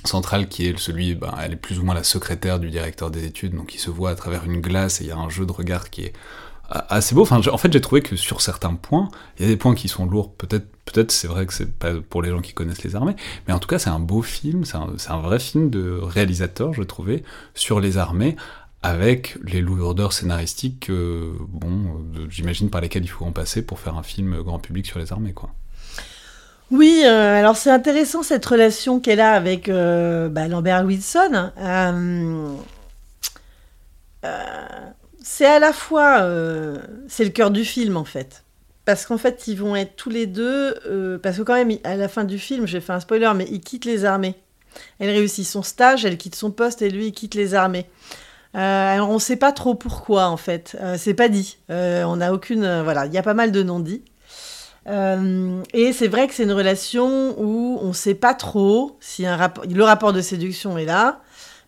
central 0.06 0.48
qui 0.48 0.68
est 0.68 0.78
celui, 0.78 1.16
ben, 1.16 1.34
elle 1.42 1.54
est 1.54 1.58
plus 1.58 1.80
ou 1.80 1.84
moins 1.84 1.96
la 1.96 2.04
secrétaire 2.04 2.60
du 2.60 2.70
directeur 2.70 3.12
des 3.12 3.26
études, 3.26 3.56
donc 3.56 3.74
il 3.76 3.80
se 3.80 3.90
voit 3.90 4.12
à 4.12 4.16
travers 4.16 4.46
une 4.46 4.62
glace 4.62 5.02
et 5.02 5.06
il 5.06 5.08
y 5.08 5.12
a 5.12 5.18
un 5.18 5.30
jeu 5.30 5.46
de 5.46 5.52
regard 5.52 5.90
qui 5.90 6.04
est 6.04 6.14
assez 6.70 7.16
beau. 7.16 7.22
Enfin, 7.22 7.42
en 7.52 7.58
fait, 7.58 7.72
j'ai 7.72 7.82
trouvé 7.82 8.02
que 8.02 8.16
sur 8.16 8.42
certains 8.42 8.74
points, 8.76 9.10
il 9.38 9.44
y 9.44 9.46
a 9.46 9.52
des 9.52 9.58
points 9.58 9.76
qui 9.76 9.88
sont 9.88 10.06
lourds. 10.06 10.34
Peut-être, 10.34 10.68
peut-être, 10.86 11.12
c'est 11.12 11.28
vrai 11.28 11.46
que 11.46 11.54
c'est 11.54 11.72
pas 11.72 11.94
pour 11.96 12.22
les 12.22 12.30
gens 12.30 12.42
qui 12.42 12.54
connaissent 12.54 12.84
les 12.84 12.96
armées, 12.96 13.16
mais 13.48 13.54
en 13.54 13.60
tout 13.60 13.68
cas, 13.68 13.80
c'est 13.80 13.90
un 13.90 14.00
beau 14.00 14.22
film. 14.22 14.66
C'est 14.66 14.78
un, 15.12 15.22
vrai 15.22 15.40
film 15.40 15.70
de 15.70 16.00
réalisateur, 16.02 16.74
je 16.74 16.84
trouvais, 16.84 17.24
sur 17.54 17.80
les 17.80 17.98
armées, 17.98 18.36
avec 18.82 19.38
les 19.44 19.62
lourdeurs 19.62 20.14
scénaristiques, 20.14 20.92
bon, 20.92 22.04
j'imagine 22.30 22.70
par 22.70 22.82
lesquelles 22.82 23.06
il 23.06 23.10
faut 23.10 23.26
en 23.26 23.32
passer 23.32 23.66
pour 23.66 23.80
faire 23.80 23.98
un 23.98 24.04
film 24.04 24.42
grand 24.42 24.60
public 24.60 24.86
sur 24.86 25.00
les 25.00 25.14
armées, 25.14 25.34
quoi. 25.34 25.54
Oui, 26.72 27.04
euh, 27.06 27.40
alors 27.40 27.56
c'est 27.56 27.70
intéressant 27.70 28.24
cette 28.24 28.46
relation 28.46 29.00
qu'elle 29.00 29.20
a 29.20 29.34
avec 29.34 29.70
euh, 29.70 30.30
bah, 30.30 30.48
Lambert 30.48 30.86
Wilson. 30.86 31.52
Euh, 31.60 32.56
c'est 35.22 35.46
à 35.46 35.60
la 35.60 35.74
fois, 35.74 36.28
c'est 37.08 37.26
le 37.26 37.30
cœur 37.30 37.52
du 37.52 37.66
film 37.66 37.98
en 37.98 38.06
fait. 38.06 38.44
Parce 38.86 39.06
qu'en 39.06 39.18
fait, 39.18 39.48
ils 39.48 39.56
vont 39.56 39.76
être 39.76 39.96
tous 39.96 40.10
les 40.10 40.26
deux, 40.28 41.20
parce 41.22 41.38
que 41.38 41.42
quand 41.44 41.54
même, 41.54 41.78
à 41.84 41.96
la 41.96 42.08
fin 42.08 42.24
du 42.24 42.40
film, 42.40 42.68
j'ai 42.68 42.82
fait 42.82 42.92
un 42.92 43.00
spoiler, 43.00 43.32
mais 43.36 43.48
il 43.50 43.62
quitte 43.62 43.86
les 43.86 44.04
armées. 44.04 44.36
Elle 45.00 45.10
réussit 45.10 45.46
son 45.46 45.62
stage, 45.62 46.04
elle 46.06 46.18
quitte 46.18 46.36
son 46.36 46.52
poste 46.52 46.82
et 46.82 46.90
lui, 46.90 47.08
il 47.08 47.12
quitte 47.14 47.36
les 47.36 47.54
armées. 47.54 47.86
Alors 48.54 49.10
on 49.10 49.16
ne 49.16 49.20
sait 49.20 49.36
pas 49.36 49.52
trop 49.52 49.76
pourquoi 49.76 50.28
en 50.28 50.38
fait, 50.38 50.78
c'est 50.98 51.14
pas 51.14 51.30
dit. 51.30 51.58
on 51.70 52.16
n'a 52.18 52.34
aucune, 52.34 52.82
voilà, 52.82 53.06
il 53.06 53.14
y 53.14 53.18
a 53.18 53.24
pas 53.24 53.34
mal 53.34 53.52
de 53.52 53.64
non-dits. 53.64 54.04
Et 54.86 55.94
c'est 55.94 56.08
vrai 56.08 56.28
que 56.28 56.34
c'est 56.34 56.44
une 56.44 56.52
relation 56.52 57.40
où 57.40 57.80
on 57.82 57.90
ne 57.90 57.94
sait 57.94 58.16
pas 58.16 58.34
trop 58.34 58.98
si 59.00 59.24
le 59.24 59.84
rapport 59.84 60.14
de 60.14 60.22
séduction 60.22 60.78
est 60.78 60.86
là, 60.86 61.22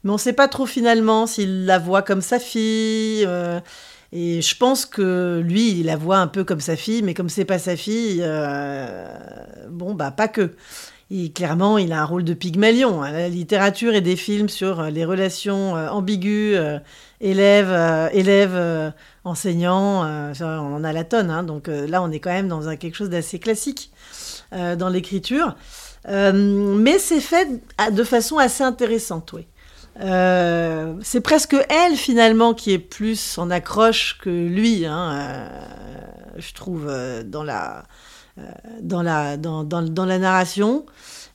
mais 0.04 0.12
on 0.12 0.16
ne 0.16 0.20
sait 0.20 0.34
pas 0.34 0.48
trop 0.48 0.66
finalement 0.66 1.26
s'il 1.28 1.66
la 1.66 1.80
voit 1.80 2.02
comme 2.02 2.22
sa 2.22 2.40
fille. 2.40 3.26
Euh, 3.26 3.60
Et 4.12 4.42
je 4.42 4.56
pense 4.58 4.86
que 4.86 5.42
lui, 5.44 5.72
il 5.80 5.88
la 5.88 5.98
voit 5.98 6.18
un 6.20 6.28
peu 6.28 6.44
comme 6.44 6.62
sa 6.62 6.76
fille, 6.76 7.02
mais 7.04 7.14
comme 7.14 7.28
c'est 7.30 7.44
pas 7.46 7.60
sa 7.60 7.76
fille, 7.76 8.22
euh, 8.24 9.08
bon, 9.70 9.94
bah, 9.94 10.12
pas 10.12 10.28
que. 10.30 10.52
Clairement, 11.34 11.78
il 11.78 11.94
a 11.94 12.02
un 12.02 12.06
rôle 12.06 12.24
de 12.24 12.34
Pygmalion. 12.34 13.04
Hein. 13.04 13.12
La 13.12 13.30
littérature 13.30 13.94
et 13.94 14.02
des 14.02 14.16
films 14.16 14.50
sur 14.50 14.84
les 14.84 15.06
relations 15.06 15.74
ambiguës, 15.74 16.80
élèves, 17.22 18.10
élèves 18.12 18.94
enseignants, 19.24 20.04
on 20.40 20.76
en 20.76 20.84
a 20.84 20.94
la 20.94 21.04
tonne. 21.04 21.30
Hein. 21.30 21.44
donc 21.44 21.68
là, 21.68 22.02
on 22.02 22.12
est 22.12 22.20
quand 22.20 22.32
même 22.32 22.48
dans 22.48 22.76
quelque 22.76 22.96
chose 22.96 23.10
d'assez 23.10 23.40
classique 23.40 23.92
dans 24.52 24.90
l'écriture. 24.90 25.56
mais 26.08 26.98
c'est 26.98 27.22
fait 27.22 27.62
de 27.92 28.04
façon 28.04 28.38
assez 28.38 28.64
intéressante, 28.64 29.32
oui. 29.34 29.46
Euh, 30.02 30.96
c'est 31.04 31.22
presque 31.22 31.56
elle 31.70 31.96
finalement 31.96 32.54
qui 32.54 32.72
est 32.74 32.80
plus 32.80 33.38
en 33.38 33.50
accroche 33.50 34.18
que 34.22 34.30
lui, 34.30 34.86
hein, 34.86 35.12
euh, 35.14 35.50
je 36.38 36.54
trouve, 36.54 36.88
euh, 36.90 37.24
dans, 37.24 37.44
la, 37.44 37.84
dans, 38.82 39.02
la, 39.02 39.38
dans, 39.38 39.64
dans, 39.64 40.06
la 40.06 40.20
narration. 40.20 40.86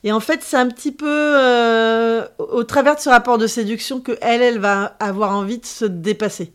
Et 0.03 0.11
en 0.11 0.19
fait, 0.19 0.41
c'est 0.43 0.57
un 0.57 0.67
petit 0.67 0.91
peu 0.91 2.23
au 2.37 2.63
travers 2.63 2.95
de 2.95 2.99
ce 3.01 3.09
rapport 3.09 3.37
de 3.37 3.47
séduction 3.47 4.01
que 4.01 4.17
elle, 4.21 4.41
elle 4.41 4.59
va 4.59 4.95
avoir 4.99 5.31
envie 5.31 5.59
de 5.59 5.65
se 5.65 5.85
dépasser. 5.85 6.53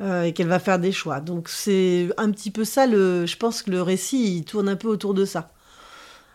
et 0.00 0.32
qu'elle 0.32 0.48
va 0.48 0.58
faire 0.58 0.78
des 0.78 0.92
choix. 0.92 1.20
Donc 1.20 1.48
c'est 1.48 2.08
un 2.16 2.30
petit 2.30 2.50
peu 2.50 2.64
ça, 2.64 2.86
le, 2.86 3.26
je 3.26 3.36
pense 3.36 3.62
que 3.62 3.70
le 3.70 3.82
récit, 3.82 4.38
il 4.38 4.44
tourne 4.44 4.68
un 4.68 4.76
peu 4.76 4.88
autour 4.88 5.14
de 5.14 5.24
ça. 5.24 5.50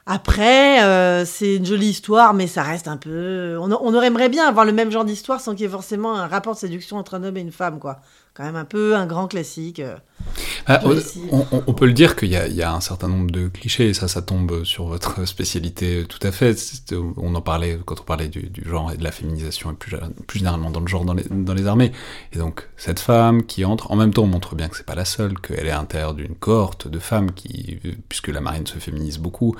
Après, 0.08 0.84
euh, 0.84 1.25
c'est 1.25 1.56
une 1.56 1.65
jolie 1.65 1.88
histoire, 1.88 2.36
mais 2.36 2.46
ça 2.46 2.62
reste 2.62 2.88
un 2.88 2.98
peu. 2.98 3.58
On, 3.60 3.72
on 3.72 4.30
bien 4.30 4.48
avoir 4.48 4.63
le 4.63 4.72
même 4.72 4.92
genre 4.92 5.04
d'histoire 5.04 5.42
sans 5.42 5.54
qu'il 5.54 5.62
y 5.62 5.65
ait 5.65 5.70
forcément 5.70 6.15
un 6.15 6.27
rapport 6.27 6.54
de 6.54 6.60
séduction 6.60 6.98
entre 6.98 7.15
un 7.15 7.24
homme 7.24 7.38
et 7.38 7.42
une 7.42 7.51
femme, 7.51 7.80
quoi. 7.80 8.01
Quand 8.36 8.44
même 8.44 8.56
un 8.56 8.65
peu 8.65 8.96
un 8.96 9.08
grand 9.08 9.27
classique. 9.27 9.82
Euh, 10.69 10.77
ah, 10.77 11.62
on, 11.67 11.74
peut 11.74 11.86
le 11.86 11.93
dire 11.93 12.15
qu'il 12.15 12.29
y, 12.29 12.31
y, 12.31 12.62
a 12.63 12.74
un 12.74 12.81
certain 12.81 13.07
nombre 13.07 13.29
de 13.29 13.48
clichés, 13.48 13.89
et 13.89 13.93
ça, 13.93 14.07
ça 14.07 14.22
tombe 14.22 14.63
sur 14.63 14.86
votre 14.86 15.25
spécialité 15.27 16.05
tout 16.07 16.25
à 16.25 16.31
fait. 16.31 16.55
On 17.17 17.36
en 17.36 17.41
parlait 17.41 17.77
quand 17.86 18.01
on 18.01 18.03
parlait 18.03 18.29
du, 18.29 18.50
du, 18.50 18.67
genre 18.67 18.91
et 18.91 18.98
de 18.98 19.03
la 19.03 19.12
féminisation, 19.12 19.72
et 19.72 19.75
plus, 19.75 19.95
plus 20.25 20.39
généralement 20.39 20.72
dans 20.72 20.79
le 20.79 20.88
genre 20.88 21.05
dans 21.05 21.13
les, 21.13 21.24
dans 21.29 21.53
les, 21.53 21.67
armées. 21.67 21.91
Et 22.34 22.39
donc, 22.39 22.67
cette 22.77 23.00
femme 23.00 23.43
qui 23.43 23.63
entre, 23.63 23.91
en 23.91 23.95
même 23.95 24.13
temps, 24.13 24.24
on 24.24 24.27
montre 24.27 24.55
bien 24.55 24.67
que 24.67 24.75
c'est 24.75 24.86
pas 24.86 24.95
la 24.95 25.05
seule, 25.05 25.39
qu'elle 25.39 25.67
est 25.67 25.72
à 25.72 25.77
l'intérieur 25.77 26.13
d'une 26.15 26.36
cohorte 26.36 26.88
de 26.88 27.00
femmes 27.00 27.31
qui, 27.31 27.79
puisque 28.10 28.29
la 28.29 28.41
marine 28.41 28.65
se 28.65 28.79
féminise 28.79 29.19
beaucoup, 29.19 29.55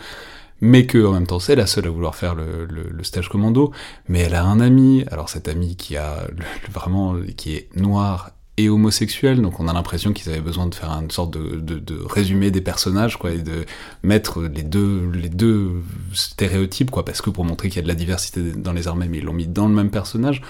mais 0.62 0.86
que 0.86 1.06
en 1.06 1.12
même 1.12 1.28
temps 1.28 1.40
c'est 1.40 1.56
la 1.56 1.68
seule 1.68 1.88
à 1.88 1.90
vouloir 1.90 2.16
faire 2.16 2.34
le, 2.34 2.66
le, 2.66 3.04
stage 3.04 3.30
commando, 3.30 3.72
mais 4.08 4.20
elle 4.22 4.36
a 4.36 4.44
un 4.44 4.60
ami, 4.60 5.04
alors 5.12 5.30
cet 5.30 5.48
ami 5.48 5.76
qui 5.76 5.98
a 5.98 6.28
vraiment 6.72 7.16
qui 7.36 7.56
est 7.56 7.76
noir 7.76 8.32
et 8.58 8.70
homosexuel, 8.70 9.42
donc 9.42 9.60
on 9.60 9.68
a 9.68 9.74
l'impression 9.74 10.14
qu'ils 10.14 10.32
avaient 10.32 10.42
besoin 10.42 10.68
de 10.68 10.76
faire 10.76 10.90
une 10.92 11.12
sorte 11.12 11.32
de, 11.32 11.58
de, 11.58 11.78
de, 11.78 12.00
résumé 12.02 12.52
des 12.52 12.62
personnages, 12.62 13.18
quoi, 13.18 13.32
et 13.32 13.40
de 13.40 13.66
mettre 14.02 14.44
les 14.44 14.64
deux, 14.64 15.10
les 15.14 15.30
deux 15.30 15.84
stéréotypes, 16.14 16.90
quoi, 16.90 17.04
parce 17.04 17.22
que 17.22 17.30
pour 17.30 17.44
montrer 17.44 17.68
qu'il 17.68 17.78
y 17.78 17.80
a 17.80 17.84
de 17.84 17.88
la 17.88 17.96
diversité 17.96 18.42
dans 18.54 18.72
les 18.72 18.88
armées, 18.88 19.08
mais 19.10 19.18
ils 19.18 19.26
l'ont 19.26 19.34
mis 19.34 19.48
dans 19.48 19.68
le 19.68 19.74
même 19.74 19.90
personnage. 19.90 20.42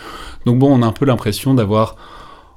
Donc 0.46 0.60
bon, 0.60 0.72
on 0.72 0.84
a 0.84 0.86
un 0.86 0.92
peu 0.92 1.06
l'impression 1.06 1.56
d'avoir 1.56 1.96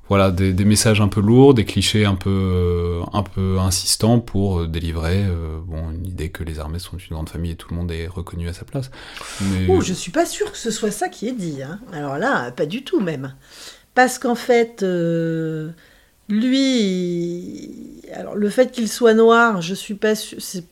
voilà, 0.08 0.30
des, 0.30 0.52
des, 0.54 0.64
messages 0.64 1.00
un 1.00 1.08
peu 1.08 1.20
lourds, 1.20 1.54
des 1.54 1.64
clichés 1.64 2.04
un 2.04 2.14
peu, 2.14 2.30
euh, 2.30 3.02
un 3.12 3.22
peu 3.22 3.58
insistants 3.58 4.20
pour 4.20 4.60
euh, 4.60 4.66
délivrer 4.66 5.24
euh, 5.24 5.58
bon, 5.62 5.90
une 5.90 6.06
idée 6.06 6.30
que 6.30 6.42
les 6.42 6.58
armées 6.58 6.78
sont 6.78 6.96
une 6.96 7.14
grande 7.14 7.28
famille 7.28 7.52
et 7.52 7.56
tout 7.56 7.68
le 7.70 7.76
monde 7.76 7.92
est 7.92 8.06
reconnu 8.06 8.48
à 8.48 8.54
sa 8.54 8.64
place. 8.64 8.90
Mais... 9.42 9.68
Ouh, 9.68 9.82
je 9.82 9.92
suis 9.92 10.10
pas 10.10 10.24
sûr 10.24 10.50
que 10.50 10.58
ce 10.58 10.70
soit 10.70 10.90
ça 10.90 11.08
qui 11.08 11.28
est 11.28 11.32
dit. 11.32 11.62
Hein. 11.62 11.80
Alors 11.92 12.16
là, 12.16 12.50
pas 12.52 12.64
du 12.64 12.84
tout 12.84 13.00
même. 13.00 13.34
Parce 13.98 14.20
qu'en 14.20 14.36
fait, 14.36 14.84
lui, 16.28 17.68
alors 18.14 18.36
le 18.36 18.48
fait 18.48 18.70
qu'il 18.70 18.88
soit 18.88 19.12
noir, 19.14 19.60
je 19.60 19.74
suis 19.74 19.94
pas 19.94 20.14
sûr, 20.14 20.38
c'est 20.40 20.64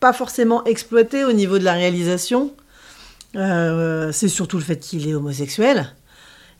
pas 0.00 0.14
forcément 0.14 0.64
exploité 0.64 1.24
au 1.24 1.32
niveau 1.32 1.58
de 1.58 1.64
la 1.64 1.74
réalisation. 1.74 2.54
c'est 3.34 4.28
surtout 4.28 4.56
le 4.56 4.64
fait 4.64 4.78
qu'il 4.78 5.06
est 5.06 5.12
homosexuel. 5.12 5.92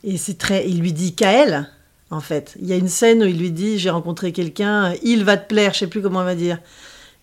Et 0.03 0.17
c'est 0.17 0.37
très, 0.37 0.69
il 0.69 0.81
lui 0.81 0.93
dit 0.93 1.15
qu'à 1.15 1.31
elle 1.31 1.67
en 2.11 2.19
fait. 2.19 2.55
Il 2.61 2.67
y 2.67 2.73
a 2.73 2.75
une 2.75 2.87
scène 2.87 3.23
où 3.23 3.25
il 3.25 3.39
lui 3.39 3.49
dit 3.49 3.79
J'ai 3.79 3.89
rencontré 3.89 4.31
quelqu'un, 4.31 4.93
il 5.01 5.23
va 5.23 5.37
te 5.37 5.47
plaire, 5.47 5.73
je 5.73 5.79
sais 5.79 5.87
plus 5.87 6.03
comment 6.03 6.19
on 6.19 6.23
va 6.23 6.35
dire. 6.35 6.59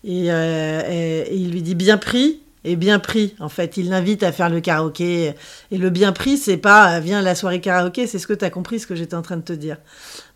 Euh, 0.05 1.23
et, 1.29 1.35
il 1.37 1.51
lui 1.51 1.61
dit 1.61 1.75
Bien 1.75 1.97
pris 1.97 2.41
et 2.63 2.75
bien 2.75 2.99
pris. 2.99 3.35
En 3.39 3.49
fait, 3.49 3.77
il 3.77 3.89
l'invite 3.89 4.23
à 4.23 4.31
faire 4.31 4.49
le 4.49 4.59
karaoké. 4.59 5.33
Et 5.71 5.77
le 5.77 5.89
bien 5.89 6.11
pris, 6.11 6.37
c'est 6.37 6.57
pas 6.57 6.99
Viens 6.99 7.21
la 7.21 7.35
soirée 7.35 7.61
karaoké, 7.61 8.07
c'est 8.07 8.19
ce 8.19 8.27
que 8.27 8.33
tu 8.33 8.43
as 8.43 8.49
compris, 8.49 8.79
ce 8.79 8.87
que 8.87 8.95
j'étais 8.95 9.15
en 9.15 9.21
train 9.21 9.37
de 9.37 9.41
te 9.41 9.53
dire. 9.53 9.77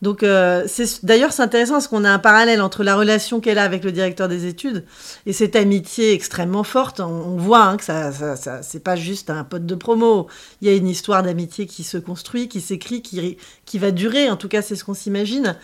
Donc, 0.01 0.23
euh, 0.23 0.65
d'ailleurs, 1.03 1.31
c'est 1.31 1.41
intéressant 1.41 1.73
parce 1.73 1.87
qu'on 1.87 2.03
a 2.03 2.11
un 2.11 2.19
parallèle 2.19 2.61
entre 2.61 2.83
la 2.83 2.95
relation 2.95 3.39
qu'elle 3.39 3.57
a 3.57 3.63
avec 3.63 3.83
le 3.83 3.91
directeur 3.91 4.27
des 4.27 4.45
études 4.45 4.85
et 5.25 5.33
cette 5.33 5.55
amitié 5.55 6.13
extrêmement 6.13 6.63
forte. 6.63 6.99
On, 6.99 7.37
voit 7.37 7.63
hein, 7.63 7.77
que 7.77 7.83
ça, 7.83 8.11
ça, 8.11 8.61
c'est 8.61 8.83
pas 8.83 8.95
juste 8.95 9.29
un 9.29 9.43
pote 9.43 9.65
de 9.65 9.75
promo. 9.75 10.27
Il 10.61 10.67
y 10.67 10.71
a 10.71 10.75
une 10.75 10.87
histoire 10.87 11.23
d'amitié 11.23 11.65
qui 11.65 11.83
se 11.83 11.97
construit, 11.97 12.47
qui 12.47 12.61
s'écrit, 12.61 13.01
qui, 13.01 13.37
qui 13.65 13.79
va 13.79 13.91
durer. 13.91 14.29
En 14.29 14.37
tout 14.37 14.47
cas, 14.47 14.61
c'est 14.61 14.75
ce 14.75 14.83
qu'on 14.83 14.93
s'imagine 14.93 15.55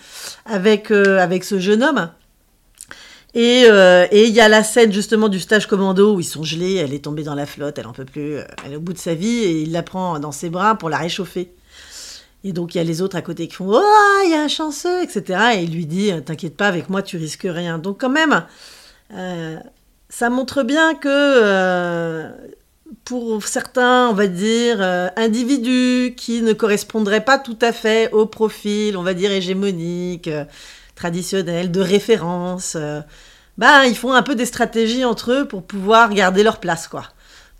avec, 0.46 0.92
euh, 0.92 1.20
avec 1.20 1.44
ce 1.44 1.60
jeune 1.60 1.84
homme. 1.84 2.10
Euh, 3.36 4.08
et 4.12 4.26
il 4.26 4.34
y 4.34 4.42
a 4.42 4.50
la 4.50 4.64
scène 4.64 4.92
justement 4.92 5.30
du 5.30 5.40
stage 5.40 5.68
commando 5.68 6.16
où 6.16 6.20
ils 6.20 6.24
sont 6.24 6.44
gelés, 6.44 6.76
elle 6.76 6.94
est 6.94 7.04
tombée 7.04 7.24
dans 7.24 7.36
la 7.36 7.46
flotte, 7.46 7.78
elle 7.78 7.86
en 7.86 7.94
peut 7.94 8.06
plus, 8.06 8.38
elle 8.66 8.74
est 8.74 8.76
au 8.76 8.82
bout 8.82 8.94
de 8.94 8.98
sa 8.98 9.14
vie 9.14 9.44
et 9.44 9.62
il 9.62 9.72
la 9.72 9.84
prend 9.84 10.18
dans 10.20 10.32
ses 10.32 10.50
bras 10.50 10.76
pour 10.76 10.90
la 10.90 10.98
réchauffer. 10.98 11.52
Et 12.44 12.54
donc 12.54 12.74
il 12.74 12.78
y 12.78 12.82
a 12.82 12.84
les 12.84 13.02
autres 13.02 13.18
à 13.18 13.22
côté 13.22 13.48
qui 13.48 13.56
font 13.56 13.70
Oh, 13.70 14.22
il 14.26 14.32
y 14.32 14.34
a 14.34 14.42
un 14.42 14.48
chanceux, 14.48 15.04
etc. 15.04 15.40
Et 15.56 15.64
il 15.64 15.74
lui 15.74 15.86
dit 15.86 16.12
T'inquiète 16.26 16.56
pas, 16.58 16.68
avec 16.68 16.90
moi 16.90 17.02
tu 17.04 17.18
risques 17.18 17.48
rien. 17.48 17.78
Donc 17.78 18.02
quand 18.02 18.10
même, 18.10 18.46
euh, 19.14 19.58
ça 20.10 20.30
montre 20.30 20.64
bien 20.64 20.96
que 20.96 21.08
euh, 21.08 22.30
pour 23.06 23.46
certains, 23.46 24.10
on 24.10 24.14
va 24.14 24.28
dire, 24.28 24.78
euh, 24.80 25.10
individus 25.16 26.16
qui 26.16 26.42
ne 26.42 26.54
correspondraient 26.54 27.26
pas 27.26 27.38
tout 27.38 27.58
à 27.62 27.72
fait 27.72 28.12
au 28.12 28.26
profil, 28.26 28.98
on 28.98 29.04
va 29.04 29.14
dire, 29.14 29.32
hégémonique, 29.32 30.30
traditionnel, 31.00 31.72
de 31.72 31.82
référence, 31.82 32.78
ben, 33.58 33.84
ils 33.86 33.96
font 33.96 34.14
un 34.14 34.22
peu 34.22 34.36
des 34.36 34.46
stratégies 34.46 35.06
entre 35.06 35.32
eux 35.32 35.48
pour 35.48 35.64
pouvoir 35.64 36.14
garder 36.14 36.44
leur 36.44 36.60
place, 36.60 36.88
quoi. 36.88 37.04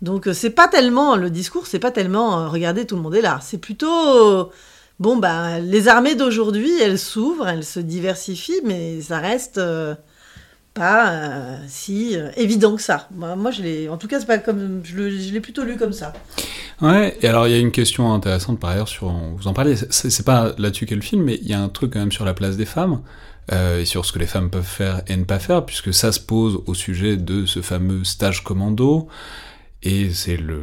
Donc 0.02 0.28
c'est 0.32 0.50
pas 0.50 0.68
tellement 0.68 1.16
le 1.16 1.30
discours, 1.30 1.66
c'est 1.66 1.78
pas 1.78 1.90
tellement 1.90 2.48
regardez 2.48 2.86
tout 2.86 2.96
le 2.96 3.02
monde 3.02 3.14
est 3.14 3.20
là, 3.20 3.38
c'est 3.42 3.58
plutôt 3.58 4.50
Bon, 5.00 5.16
bah, 5.16 5.60
les 5.60 5.88
armées 5.88 6.14
d'aujourd'hui, 6.14 6.78
elles 6.78 6.98
s'ouvrent, 6.98 7.48
elles 7.48 7.64
se 7.64 7.80
diversifient, 7.80 8.60
mais 8.66 9.00
ça 9.00 9.18
reste 9.18 9.56
euh, 9.56 9.94
pas 10.74 11.10
euh, 11.10 11.56
si 11.68 12.18
euh, 12.18 12.28
évident 12.36 12.76
que 12.76 12.82
ça. 12.82 13.08
Moi, 13.10 13.50
je 13.50 13.62
l'ai, 13.62 13.88
en 13.88 13.96
tout 13.96 14.08
cas, 14.08 14.20
c'est 14.20 14.26
pas 14.26 14.36
comme, 14.36 14.82
je, 14.84 14.98
l'ai 15.32 15.40
plutôt 15.40 15.64
lu 15.64 15.78
comme 15.78 15.94
ça. 15.94 16.12
Ouais, 16.82 17.16
et 17.22 17.28
alors 17.28 17.48
il 17.48 17.52
y 17.52 17.54
a 17.54 17.58
une 17.58 17.70
question 17.70 18.12
intéressante 18.12 18.60
par 18.60 18.70
ailleurs 18.70 18.88
sur, 18.88 19.10
vous 19.10 19.48
en 19.48 19.54
parlez, 19.54 19.74
c'est, 19.74 20.22
pas 20.22 20.52
là-dessus 20.58 20.84
qu'est 20.84 20.96
le 20.96 21.00
film, 21.00 21.22
mais 21.22 21.38
il 21.40 21.48
y 21.48 21.54
a 21.54 21.62
un 21.62 21.70
truc 21.70 21.94
quand 21.94 21.98
même 21.98 22.12
sur 22.12 22.26
la 22.26 22.34
place 22.34 22.58
des 22.58 22.66
femmes. 22.66 23.00
Et 23.48 23.84
sur 23.84 24.04
ce 24.04 24.12
que 24.12 24.18
les 24.18 24.26
femmes 24.26 24.50
peuvent 24.50 24.62
faire 24.62 25.02
et 25.08 25.16
ne 25.16 25.24
pas 25.24 25.38
faire, 25.40 25.66
puisque 25.66 25.92
ça 25.92 26.12
se 26.12 26.20
pose 26.20 26.62
au 26.66 26.74
sujet 26.74 27.16
de 27.16 27.46
ce 27.46 27.62
fameux 27.62 28.04
stage 28.04 28.44
commando, 28.44 29.08
et 29.82 30.10
c'est 30.10 30.36
le, 30.36 30.62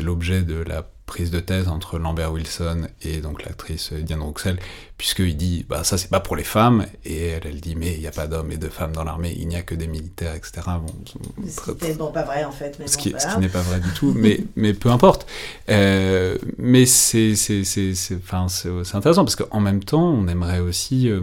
l'objet 0.00 0.42
de 0.42 0.54
la 0.54 0.86
prise 1.06 1.30
de 1.30 1.38
thèse 1.38 1.68
entre 1.68 1.98
Lambert 1.98 2.32
Wilson 2.32 2.88
et 3.02 3.18
donc 3.18 3.44
l'actrice 3.44 3.92
Diane 3.92 4.22
Ruxel, 4.22 4.58
puisqu'il 4.98 5.36
dit 5.36 5.64
bah 5.68 5.84
ça 5.84 5.98
c'est 5.98 6.10
pas 6.10 6.20
pour 6.20 6.34
les 6.34 6.44
femmes, 6.44 6.84
et 7.04 7.28
elle, 7.28 7.46
elle 7.46 7.60
dit 7.60 7.76
mais 7.76 7.94
il 7.94 8.00
n'y 8.00 8.08
a 8.08 8.12
pas 8.12 8.26
d'hommes 8.26 8.50
et 8.50 8.56
de 8.56 8.68
femmes 8.68 8.92
dans 8.92 9.04
l'armée, 9.04 9.34
il 9.38 9.46
n'y 9.46 9.56
a 9.56 9.62
que 9.62 9.74
des 9.76 9.86
militaires, 9.86 10.34
etc. 10.34 10.62
Bon, 10.66 11.46
ce 11.48 11.92
bon, 11.92 12.10
pas 12.10 12.24
vrai 12.24 12.44
en 12.44 12.50
fait. 12.50 12.76
ce, 12.86 12.96
qui, 12.98 13.14
n'est 13.38 13.48
pas 13.48 13.62
vrai 13.62 13.80
du 13.80 13.90
tout, 13.90 14.12
mais, 14.16 14.40
mais 14.56 14.74
peu 14.74 14.90
importe. 14.90 15.26
Euh, 15.70 16.36
mais 16.58 16.86
c'est, 16.86 17.36
c'est, 17.36 17.62
c'est, 17.62 17.94
c'est, 17.94 18.16
enfin, 18.16 18.48
c'est, 18.48 18.96
intéressant 18.96 19.24
parce 19.24 19.36
qu'en 19.36 19.60
même 19.60 19.84
temps 19.84 20.08
on 20.08 20.26
aimerait 20.26 20.60
aussi, 20.60 21.08
euh, 21.08 21.20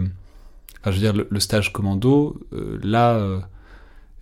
enfin 0.84 1.12
le, 1.30 1.40
stage 1.40 1.72
commando, 1.72 2.40
euh, 2.52 2.78
là 2.82 3.40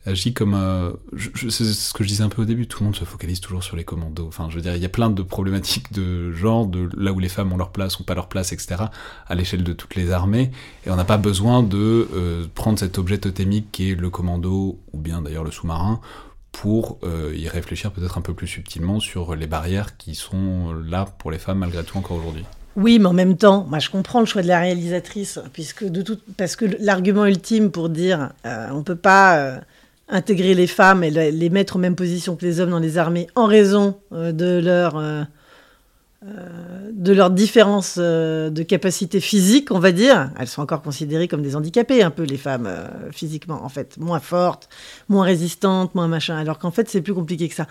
agit 0.04 0.34
comme 0.34 0.54
un... 0.54 0.94
c'est 1.16 1.64
ce 1.64 1.92
que 1.92 2.02
je 2.02 2.08
disais 2.08 2.24
un 2.24 2.28
peu 2.28 2.42
au 2.42 2.44
début, 2.44 2.66
tout 2.66 2.80
le 2.80 2.86
monde 2.86 2.96
se 2.96 3.04
focalise 3.04 3.40
toujours 3.40 3.62
sur 3.62 3.76
les 3.76 3.84
commandos. 3.84 4.26
Enfin, 4.26 4.48
je 4.50 4.56
veux 4.56 4.62
dire, 4.62 4.74
il 4.74 4.82
y 4.82 4.86
a 4.86 4.88
plein 4.88 5.10
de 5.10 5.22
problématiques 5.22 5.92
de 5.92 6.32
genre, 6.32 6.66
de 6.66 6.88
là 6.96 7.12
où 7.12 7.20
les 7.20 7.28
femmes 7.28 7.52
ont 7.52 7.56
leur 7.56 7.70
place, 7.70 8.00
ou 8.00 8.04
pas 8.04 8.14
leur 8.14 8.28
place, 8.28 8.52
etc., 8.52 8.84
à 9.26 9.34
l'échelle 9.34 9.62
de 9.62 9.72
toutes 9.72 9.94
les 9.94 10.10
armées, 10.10 10.50
et 10.86 10.90
on 10.90 10.96
n'a 10.96 11.04
pas 11.04 11.18
besoin 11.18 11.62
de 11.62 12.08
euh, 12.14 12.46
prendre 12.54 12.78
cet 12.78 12.98
objet 12.98 13.18
totémique 13.18 13.70
qui 13.70 13.90
est 13.90 13.94
le 13.94 14.10
commando, 14.10 14.80
ou 14.92 14.98
bien 14.98 15.22
d'ailleurs 15.22 15.44
le 15.44 15.52
sous-marin, 15.52 16.00
pour 16.50 16.98
euh, 17.02 17.32
y 17.34 17.48
réfléchir 17.48 17.92
peut-être 17.92 18.18
un 18.18 18.22
peu 18.22 18.34
plus 18.34 18.48
subtilement 18.48 19.00
sur 19.00 19.34
les 19.34 19.46
barrières 19.46 19.96
qui 19.96 20.14
sont 20.14 20.74
là 20.74 21.06
pour 21.06 21.30
les 21.30 21.38
femmes 21.38 21.58
malgré 21.58 21.82
tout 21.82 21.96
encore 21.96 22.18
aujourd'hui. 22.18 22.44
Oui, 22.76 22.98
mais 22.98 23.06
en 23.06 23.12
même 23.12 23.36
temps, 23.36 23.66
moi 23.68 23.78
je 23.78 23.90
comprends 23.90 24.20
le 24.20 24.26
choix 24.26 24.42
de 24.42 24.48
la 24.48 24.60
réalisatrice, 24.60 25.38
puisque 25.52 25.84
de 25.84 26.00
tout, 26.00 26.18
parce 26.36 26.56
que 26.56 26.64
l'argument 26.80 27.26
ultime 27.26 27.70
pour 27.70 27.90
dire 27.90 28.30
euh, 28.46 28.68
on 28.72 28.82
peut 28.82 28.96
pas 28.96 29.60
intégrer 30.08 30.54
les 30.54 30.66
femmes 30.66 31.04
et 31.04 31.10
les 31.10 31.50
mettre 31.50 31.76
en 31.76 31.78
même 31.78 31.96
position 31.96 32.36
que 32.36 32.44
les 32.44 32.60
hommes 32.60 32.70
dans 32.70 32.78
les 32.78 32.98
armées 32.98 33.26
en 33.34 33.46
raison 33.46 33.96
euh, 34.12 34.32
de 34.32 34.58
leur 34.58 34.96
euh, 34.96 35.24
de 36.92 37.12
leurs 37.12 37.30
différences 37.30 37.98
de 37.98 38.62
capacité 38.62 39.18
physique, 39.18 39.72
on 39.72 39.80
va 39.80 39.90
dire. 39.90 40.30
Elles 40.38 40.46
sont 40.46 40.62
encore 40.62 40.80
considérées 40.80 41.26
comme 41.26 41.42
des 41.42 41.56
handicapées, 41.56 42.04
un 42.04 42.10
peu 42.10 42.22
les 42.22 42.36
femmes 42.36 42.70
physiquement, 43.10 43.64
en 43.64 43.68
fait, 43.68 43.98
moins 43.98 44.20
fortes, 44.20 44.68
moins 45.08 45.24
résistantes, 45.24 45.96
moins 45.96 46.06
machin. 46.06 46.36
Alors 46.36 46.60
qu'en 46.60 46.70
fait, 46.70 46.88
c'est 46.88 47.00
plus 47.00 47.12
compliqué 47.12 47.48
que 47.48 47.56
ça. 47.56 47.66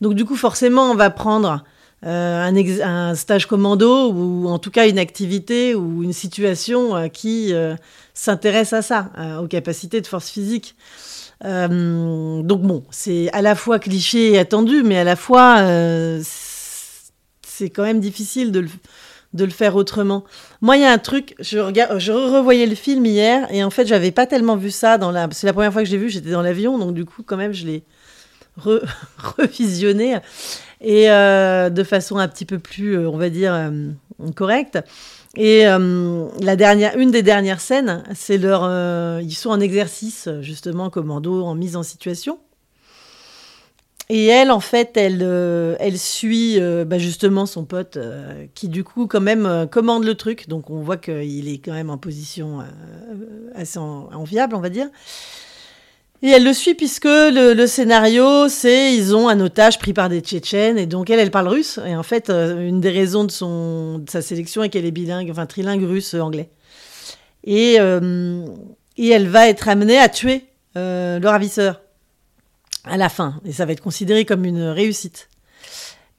Donc 0.00 0.14
du 0.14 0.24
coup, 0.24 0.36
forcément, 0.36 0.92
on 0.92 0.94
va 0.94 1.10
prendre 1.10 1.64
un, 2.02 2.54
un, 2.54 3.14
stage 3.14 3.46
commando 3.46 4.12
ou 4.12 4.48
en 4.48 4.58
tout 4.58 4.70
cas 4.70 4.86
une 4.86 4.98
activité 4.98 5.74
ou 5.74 6.02
une 6.02 6.12
situation 6.12 7.08
qui 7.10 7.52
s'intéresse 8.14 8.72
à 8.72 8.82
ça, 8.82 9.10
aux 9.40 9.48
capacités 9.48 10.00
de 10.00 10.06
force 10.06 10.28
physique. 10.30 10.76
Euh, 11.44 12.42
donc 12.42 12.62
bon, 12.62 12.84
c'est 12.90 13.30
à 13.32 13.42
la 13.42 13.54
fois 13.54 13.78
cliché 13.78 14.32
et 14.32 14.38
attendu, 14.38 14.82
mais 14.82 14.98
à 14.98 15.04
la 15.04 15.16
fois 15.16 15.58
euh, 15.58 16.22
c'est 17.46 17.70
quand 17.70 17.82
même 17.82 18.00
difficile 18.00 18.52
de 18.52 18.66
le, 19.44 19.50
faire 19.50 19.76
autrement. 19.76 20.24
Moi, 20.62 20.76
il 20.78 20.82
y 20.82 20.86
a 20.86 20.92
un 20.92 20.98
truc, 20.98 21.34
je, 21.38 21.58
je 21.98 22.12
revoyais 22.12 22.66
le 22.66 22.74
film 22.74 23.04
hier, 23.04 23.46
et 23.50 23.62
en 23.62 23.70
fait, 23.70 23.86
j'avais 23.86 24.12
pas 24.12 24.26
tellement 24.26 24.56
vu 24.56 24.70
ça 24.70 24.96
dans 24.98 25.10
la. 25.10 25.28
C'est 25.32 25.46
la 25.46 25.52
première 25.52 25.72
fois 25.72 25.82
que 25.82 25.88
j'ai 25.88 25.98
vu, 25.98 26.08
j'étais 26.08 26.30
dans 26.30 26.42
l'avion, 26.42 26.78
donc 26.78 26.94
du 26.94 27.04
coup, 27.04 27.22
quand 27.22 27.36
même, 27.36 27.52
je 27.52 27.66
l'ai 27.66 27.84
revisionné, 29.38 30.16
et 30.80 31.10
euh, 31.10 31.70
de 31.70 31.82
façon 31.84 32.18
un 32.18 32.28
petit 32.28 32.44
peu 32.44 32.58
plus, 32.58 33.06
on 33.06 33.16
va 33.16 33.30
dire, 33.30 33.72
correcte. 34.34 34.78
Et 35.36 35.66
euh, 35.66 36.28
la 36.40 36.56
dernière, 36.56 36.96
une 36.96 37.10
des 37.10 37.22
dernières 37.22 37.60
scènes, 37.60 38.02
c'est 38.14 38.38
leur, 38.38 38.62
euh, 38.64 39.20
ils 39.22 39.34
sont 39.34 39.50
en 39.50 39.60
exercice 39.60 40.28
justement 40.40 40.88
commando, 40.88 41.44
en 41.44 41.54
mise 41.54 41.76
en 41.76 41.82
situation. 41.82 42.38
Et 44.08 44.26
elle, 44.26 44.50
en 44.52 44.60
fait, 44.60 44.96
elle, 44.96 45.20
euh, 45.22 45.76
elle 45.78 45.98
suit 45.98 46.58
bah, 46.86 46.96
justement 46.96 47.44
son 47.44 47.64
pote 47.64 47.98
qui 48.54 48.68
du 48.68 48.82
coup 48.82 49.06
quand 49.06 49.20
même 49.20 49.68
commande 49.70 50.04
le 50.04 50.14
truc. 50.14 50.48
Donc 50.48 50.70
on 50.70 50.80
voit 50.80 50.96
qu'il 50.96 51.48
est 51.48 51.58
quand 51.58 51.72
même 51.72 51.90
en 51.90 51.98
position 51.98 52.60
assez 53.54 53.78
enviable, 53.78 54.54
on 54.54 54.60
va 54.60 54.70
dire. 54.70 54.88
Et 56.22 56.30
elle 56.30 56.44
le 56.44 56.54
suit 56.54 56.74
puisque 56.74 57.04
le, 57.04 57.66
scénario, 57.66 58.48
c'est 58.48 58.94
ils 58.94 59.14
ont 59.14 59.28
un 59.28 59.38
otage 59.40 59.78
pris 59.78 59.92
par 59.92 60.08
des 60.08 60.20
Tchétchènes 60.20 60.78
et 60.78 60.86
donc 60.86 61.10
elle, 61.10 61.20
elle 61.20 61.30
parle 61.30 61.48
russe. 61.48 61.78
Et 61.86 61.94
en 61.94 62.02
fait, 62.02 62.30
euh, 62.30 62.66
une 62.66 62.80
des 62.80 62.90
raisons 62.90 63.24
de, 63.24 63.30
son, 63.30 64.04
sa 64.08 64.22
sélection 64.22 64.62
est 64.62 64.70
qu'elle 64.70 64.86
est 64.86 64.92
bilingue, 64.92 65.30
enfin 65.30 65.46
trilingue 65.46 65.84
russe-anglais. 65.84 66.48
Et, 67.44 67.76
euh, 67.80 68.46
et 68.96 69.08
elle 69.08 69.28
va 69.28 69.48
être 69.48 69.68
amenée 69.68 69.98
à 69.98 70.08
tuer 70.08 70.46
euh, 70.76 71.18
le 71.18 71.28
ravisseur 71.28 71.82
à 72.84 72.96
la 72.96 73.10
fin. 73.10 73.38
Et 73.44 73.52
ça 73.52 73.66
va 73.66 73.72
être 73.72 73.82
considéré 73.82 74.24
comme 74.24 74.46
une 74.46 74.62
réussite. 74.62 75.28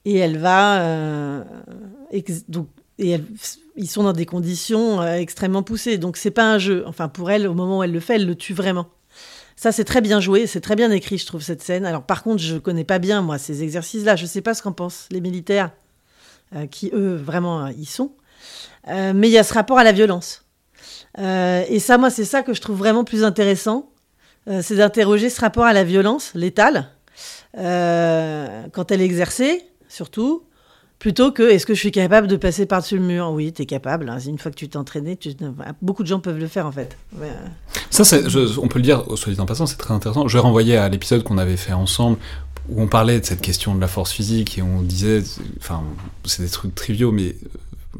Et 0.05 0.17
elle 0.17 0.37
va. 0.37 1.43
donc, 2.47 2.67
et 2.99 3.17
ils 3.75 3.89
sont 3.89 4.03
dans 4.03 4.13
des 4.13 4.25
conditions 4.25 5.05
extrêmement 5.05 5.63
poussées. 5.63 5.97
Donc 5.97 6.17
c'est 6.17 6.31
pas 6.31 6.49
un 6.49 6.59
jeu. 6.59 6.83
Enfin, 6.87 7.09
pour 7.09 7.29
elle, 7.29 7.47
au 7.47 7.53
moment 7.53 7.79
où 7.79 7.83
elle 7.83 7.91
le 7.91 7.99
fait, 7.99 8.15
elle 8.15 8.25
le 8.25 8.35
tue 8.35 8.53
vraiment. 8.53 8.87
Ça, 9.59 9.71
c'est 9.71 9.85
très 9.85 10.01
bien 10.01 10.19
joué, 10.19 10.45
c'est 10.45 10.61
très 10.61 10.75
bien 10.75 10.91
écrit, 10.91 11.17
je 11.17 11.25
trouve, 11.25 11.41
cette 11.41 11.63
scène. 11.63 11.83
Alors, 11.83 12.03
par 12.03 12.21
contre, 12.21 12.43
je 12.43 12.57
connais 12.57 12.83
pas 12.83 12.99
bien, 12.99 13.23
moi, 13.23 13.39
ces 13.39 13.63
exercices-là. 13.63 14.15
Je 14.15 14.27
sais 14.27 14.41
pas 14.41 14.53
ce 14.53 14.61
qu'en 14.61 14.71
pensent 14.71 15.07
les 15.09 15.19
militaires, 15.19 15.71
euh, 16.55 16.67
qui, 16.67 16.91
eux, 16.93 17.15
vraiment, 17.15 17.65
euh, 17.65 17.71
y 17.71 17.85
sont. 17.85 18.11
Euh, 18.87 19.13
mais 19.15 19.29
il 19.29 19.31
y 19.31 19.37
a 19.39 19.43
ce 19.43 19.55
rapport 19.55 19.79
à 19.79 19.83
la 19.83 19.93
violence. 19.93 20.45
et 21.17 21.79
ça, 21.79 21.97
moi, 21.97 22.11
c'est 22.11 22.23
ça 22.23 22.43
que 22.43 22.53
je 22.53 22.61
trouve 22.61 22.77
vraiment 22.77 23.03
plus 23.03 23.23
intéressant. 23.23 23.89
c'est 24.61 24.75
d'interroger 24.75 25.31
ce 25.31 25.41
rapport 25.41 25.65
à 25.65 25.73
la 25.73 25.83
violence 25.83 26.35
létale, 26.35 26.91
quand 27.55 28.91
elle 28.91 29.01
est 29.01 29.05
exercée, 29.05 29.67
surtout, 29.89 30.43
Plutôt 30.99 31.31
que 31.31 31.43
est-ce 31.43 31.65
que 31.65 31.75
je 31.75 31.79
suis 31.79 31.91
capable 31.91 32.27
de 32.27 32.35
passer 32.35 32.65
par-dessus 32.65 32.97
le 32.97 33.03
mur? 33.03 33.29
Oui, 33.31 33.53
tu 33.53 33.61
es 33.61 33.65
capable. 33.65 34.09
Hein. 34.09 34.19
Une 34.19 34.39
fois 34.39 34.51
que 34.51 34.55
tu 34.55 34.67
t'es 34.67 34.77
entraîné, 34.77 35.15
tu... 35.15 35.29
beaucoup 35.81 36.01
de 36.01 36.07
gens 36.07 36.19
peuvent 36.19 36.39
le 36.39 36.47
faire 36.47 36.65
en 36.65 36.71
fait. 36.71 36.97
Ça, 37.91 38.03
on 38.59 38.67
peut 38.67 38.79
le 38.79 38.83
dire, 38.83 39.03
soit 39.15 39.31
dit 39.31 39.39
en 39.39 39.45
passant, 39.45 39.67
c'est 39.67 39.77
très 39.77 39.93
intéressant. 39.93 40.27
Je 40.27 40.37
vais 40.37 40.41
renvoyer 40.41 40.75
à 40.77 40.89
l'épisode 40.89 41.23
qu'on 41.23 41.37
avait 41.37 41.57
fait 41.57 41.73
ensemble 41.73 42.17
où 42.69 42.81
on 42.81 42.87
parlait 42.87 43.19
de 43.19 43.25
cette 43.25 43.41
question 43.41 43.75
de 43.75 43.81
la 43.81 43.87
force 43.87 44.11
physique 44.11 44.57
et 44.57 44.61
on 44.61 44.81
disait, 44.81 45.23
enfin, 45.59 45.83
c'est 46.25 46.43
des 46.43 46.49
trucs 46.49 46.75
triviaux, 46.75 47.11
mais 47.11 47.35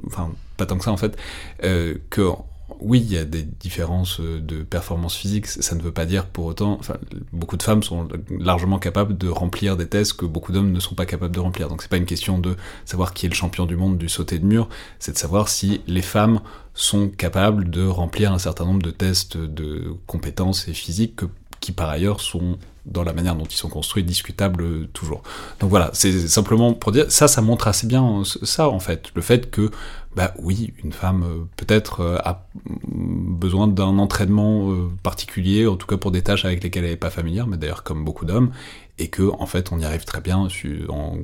enfin, 0.08 0.30
pas 0.58 0.66
tant 0.66 0.78
que 0.78 0.84
ça 0.84 0.92
en 0.92 0.98
fait, 0.98 1.16
euh, 1.64 1.96
que 2.10 2.30
oui, 2.80 3.00
il 3.00 3.12
y 3.12 3.18
a 3.18 3.26
des 3.26 3.44
différences 3.44 4.20
euh, 4.20 4.40
de 4.40 4.64
performance 4.64 5.16
physique, 5.16 5.48
ça 5.48 5.76
ne 5.76 5.82
veut 5.82 5.92
pas 5.92 6.06
dire 6.06 6.26
pour 6.26 6.46
autant, 6.46 6.78
enfin, 6.80 6.98
beaucoup 7.34 7.58
de 7.58 7.64
femmes 7.64 7.84
sont 7.84 8.08
largement 8.40 8.80
capables 8.80 9.18
de 9.18 9.30
remplir 9.30 9.78
des 9.78 9.88
tests 9.88 10.14
que 10.14 10.26
beaucoup 10.26 10.52
d'hommes 10.52 10.72
ne 10.72 10.80
sont 10.80 10.96
pas 10.96 11.06
capables 11.06 11.34
de 11.34 11.40
remplir. 11.40 11.70
Donc 11.70 11.82
c'est 11.82 11.90
pas 11.90 11.98
une 11.98 12.06
question 12.06 12.40
de 12.40 12.56
savoir 12.86 13.14
qui 13.14 13.26
est 13.26 13.30
le 13.30 13.36
champion 13.36 13.66
du 13.66 13.76
monde 13.76 13.98
du 13.98 14.10
sauter 14.10 14.40
de 14.40 14.46
mur, 14.46 14.70
c'est 15.00 15.14
de 15.14 15.18
savoir 15.18 15.50
si 15.50 15.82
les 15.88 16.02
femmes 16.02 16.42
sont 16.74 17.10
capables 17.10 17.70
de 17.70 17.86
remplir 17.86 18.32
un 18.32 18.40
certain 18.40 18.66
nombre 18.66 18.84
de 18.84 18.92
tests 18.92 19.38
de 19.38 19.96
compétences 20.06 20.68
et 20.68 20.74
physiques 20.74 21.22
qui 21.60 21.72
par 21.72 21.90
ailleurs 21.90 22.22
sont 22.22 22.58
dans 22.86 23.04
la 23.04 23.14
manière 23.14 23.36
dont 23.36 23.46
ils 23.46 23.58
sont 23.58 23.70
construits 23.70 24.04
discutables 24.04 24.88
toujours. 24.90 25.22
Donc 25.60 25.70
voilà, 25.70 25.90
c'est 25.94 26.28
simplement 26.28 26.74
pour 26.74 26.92
dire 26.92 27.12
ça, 27.12 27.28
ça 27.28 27.42
montre 27.42 27.68
assez 27.68 27.86
bien 27.86 28.24
ça 28.24 28.70
en 28.70 28.80
fait, 28.80 29.12
le 29.14 29.22
fait 29.22 29.52
que 29.52 29.72
bah 30.16 30.34
oui, 30.40 30.74
une 30.84 30.94
femme 30.94 31.24
euh, 31.24 31.46
peut-être 31.58 32.02
euh, 32.02 32.18
a 32.24 32.48
besoin 32.66 33.68
d'un 33.68 34.00
entraînement 34.00 34.72
euh, 34.72 34.90
particulier, 35.04 35.68
en 35.68 35.76
tout 35.76 35.86
cas 35.86 35.98
pour 35.98 36.10
des 36.10 36.24
tâches 36.24 36.44
avec 36.44 36.64
lesquelles 36.64 36.86
elle 36.86 36.90
n'est 36.90 36.98
pas 36.98 37.12
familière, 37.12 37.46
mais 37.46 37.58
d'ailleurs 37.58 37.84
comme 37.84 38.04
beaucoup 38.04 38.26
d'hommes, 38.26 38.52
et 38.98 39.10
que 39.10 39.30
en 39.40 39.46
fait 39.46 39.72
on 39.72 39.80
y 39.80 39.86
arrive 39.86 40.06
très 40.06 40.22
bien 40.22 40.48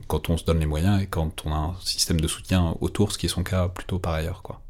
quand 0.08 0.30
on 0.30 0.38
se 0.38 0.46
donne 0.46 0.60
les 0.60 0.67
moyens 0.67 1.02
et 1.02 1.08
quand 1.08 1.43
on 1.46 1.52
a 1.52 1.58
un 1.58 1.76
système 1.82 2.22
de 2.22 2.28
soutien 2.28 2.76
autour, 2.82 3.12
ce 3.12 3.17
qui 3.17 3.26
est 3.26 3.30
son 3.30 3.41
cas 3.41 3.67
plutôt 3.67 3.98
par 3.98 4.13
ailleurs, 4.13 4.43
quoi. 4.43 4.62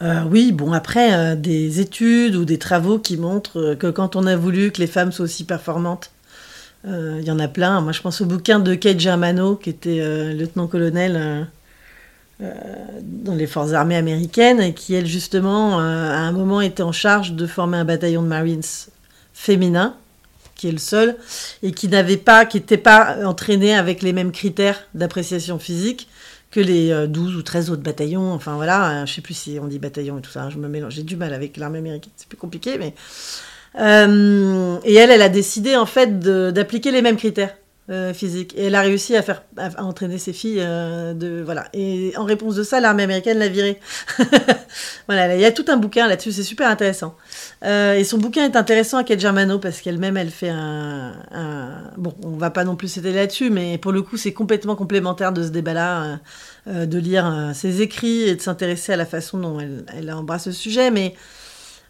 Oui, 0.00 0.52
bon, 0.52 0.72
après, 0.72 1.36
des 1.36 1.80
études 1.80 2.36
ou 2.36 2.44
des 2.44 2.58
travaux 2.58 2.98
qui 2.98 3.16
montrent 3.16 3.74
que 3.74 3.90
quand 3.90 4.16
on 4.16 4.26
a 4.26 4.36
voulu 4.36 4.70
que 4.70 4.80
les 4.80 4.86
femmes 4.86 5.12
soient 5.12 5.24
aussi 5.24 5.44
performantes, 5.44 6.10
il 6.84 7.24
y 7.24 7.30
en 7.30 7.38
a 7.38 7.48
plein. 7.48 7.80
Moi, 7.80 7.92
je 7.92 8.00
pense 8.00 8.20
au 8.20 8.26
bouquin 8.26 8.60
de 8.60 8.74
Kate 8.74 9.00
Germano, 9.00 9.56
qui 9.56 9.70
était 9.70 10.32
lieutenant-colonel 10.34 11.48
euh, 12.40 12.54
dans 13.02 13.34
les 13.34 13.48
forces 13.48 13.72
armées 13.72 13.96
américaines 13.96 14.60
et 14.60 14.72
qui, 14.72 14.94
elle, 14.94 15.06
justement, 15.06 15.80
euh, 15.80 16.08
à 16.08 16.18
un 16.18 16.30
moment 16.30 16.60
était 16.60 16.84
en 16.84 16.92
charge 16.92 17.32
de 17.32 17.48
former 17.48 17.78
un 17.78 17.84
bataillon 17.84 18.22
de 18.22 18.28
Marines 18.28 18.62
féminin, 19.34 19.96
qui 20.54 20.68
est 20.68 20.72
le 20.72 20.78
seul, 20.78 21.16
et 21.64 21.72
qui 21.72 21.88
n'avait 21.88 22.16
pas, 22.16 22.46
qui 22.46 22.58
n'était 22.58 22.76
pas 22.76 23.16
entraîné 23.26 23.74
avec 23.74 24.02
les 24.02 24.12
mêmes 24.12 24.30
critères 24.30 24.84
d'appréciation 24.94 25.58
physique 25.58 26.08
que 26.50 26.60
les 26.60 27.06
12 27.08 27.34
euh, 27.34 27.38
ou 27.38 27.42
13 27.42 27.70
autres 27.70 27.82
bataillons. 27.82 28.32
Enfin 28.32 28.56
voilà, 28.56 29.04
je 29.06 29.14
sais 29.14 29.20
plus 29.20 29.34
si 29.34 29.58
on 29.60 29.66
dit 29.66 29.78
bataillon 29.78 30.18
et 30.18 30.22
tout 30.22 30.30
ça, 30.30 30.44
hein, 30.44 30.50
je 30.50 30.58
me 30.58 30.68
mélange. 30.68 30.94
J'ai 30.94 31.02
du 31.02 31.16
mal 31.16 31.32
avec 31.34 31.56
l'armée 31.56 31.78
américaine, 31.78 32.12
c'est 32.16 32.28
plus 32.28 32.38
compliqué, 32.38 32.78
mais. 32.78 32.94
et 33.76 34.94
elle, 34.94 35.10
elle 35.10 35.22
a 35.22 35.28
décidé 35.28 35.76
en 35.76 35.86
fait 35.86 36.18
d'appliquer 36.18 36.90
les 36.90 37.02
mêmes 37.02 37.16
critères. 37.16 37.54
Euh, 37.90 38.12
physique. 38.12 38.52
Et 38.54 38.66
elle 38.66 38.74
a 38.74 38.82
réussi 38.82 39.16
à 39.16 39.22
faire 39.22 39.44
à, 39.56 39.82
entraîner 39.82 40.18
ses 40.18 40.34
filles 40.34 40.60
euh, 40.60 41.14
de 41.14 41.40
voilà. 41.42 41.68
Et 41.72 42.12
en 42.18 42.24
réponse 42.24 42.54
de 42.54 42.62
ça, 42.62 42.80
l'armée 42.80 43.04
américaine 43.04 43.38
l'a 43.38 43.48
virée. 43.48 43.80
voilà, 45.08 45.34
il 45.34 45.40
y 45.40 45.46
a 45.46 45.52
tout 45.52 45.64
un 45.68 45.78
bouquin 45.78 46.06
là-dessus, 46.06 46.32
c'est 46.32 46.42
super 46.42 46.68
intéressant. 46.68 47.16
Euh, 47.64 47.94
et 47.94 48.04
son 48.04 48.18
bouquin 48.18 48.44
est 48.44 48.56
intéressant 48.56 48.98
à 48.98 49.04
Kate 49.04 49.20
Germano 49.20 49.58
parce 49.58 49.80
qu'elle-même, 49.80 50.18
elle 50.18 50.28
fait 50.28 50.50
un, 50.50 51.14
bon, 51.96 52.12
on 52.24 52.36
va 52.36 52.50
pas 52.50 52.64
non 52.64 52.76
plus 52.76 52.88
s'étaler 52.88 53.14
là-dessus, 53.14 53.48
mais 53.48 53.78
pour 53.78 53.92
le 53.92 54.02
coup, 54.02 54.18
c'est 54.18 54.34
complètement 54.34 54.76
complémentaire 54.76 55.32
de 55.32 55.42
ce 55.42 55.48
débat-là, 55.48 56.20
de 56.66 56.98
lire 56.98 57.52
ses 57.54 57.80
écrits 57.80 58.24
et 58.24 58.36
de 58.36 58.42
s'intéresser 58.42 58.92
à 58.92 58.96
la 58.96 59.06
façon 59.06 59.38
dont 59.38 59.60
elle, 59.60 59.86
elle 59.96 60.12
embrasse 60.12 60.44
ce 60.44 60.52
sujet. 60.52 60.90
Mais 60.90 61.14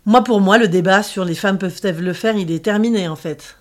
moi, 0.07 0.23
pour 0.23 0.41
moi, 0.41 0.59
le 0.59 0.69
débat 0.69 1.03
sur 1.03 1.25
les 1.25 1.35
femmes 1.35 1.59
peuvent-elles 1.59 1.99
le 1.99 2.13
faire, 2.13 2.37
il 2.37 2.53
est 2.53 2.65
terminé 2.65 3.09
en 3.09 3.17
fait. 3.17 3.58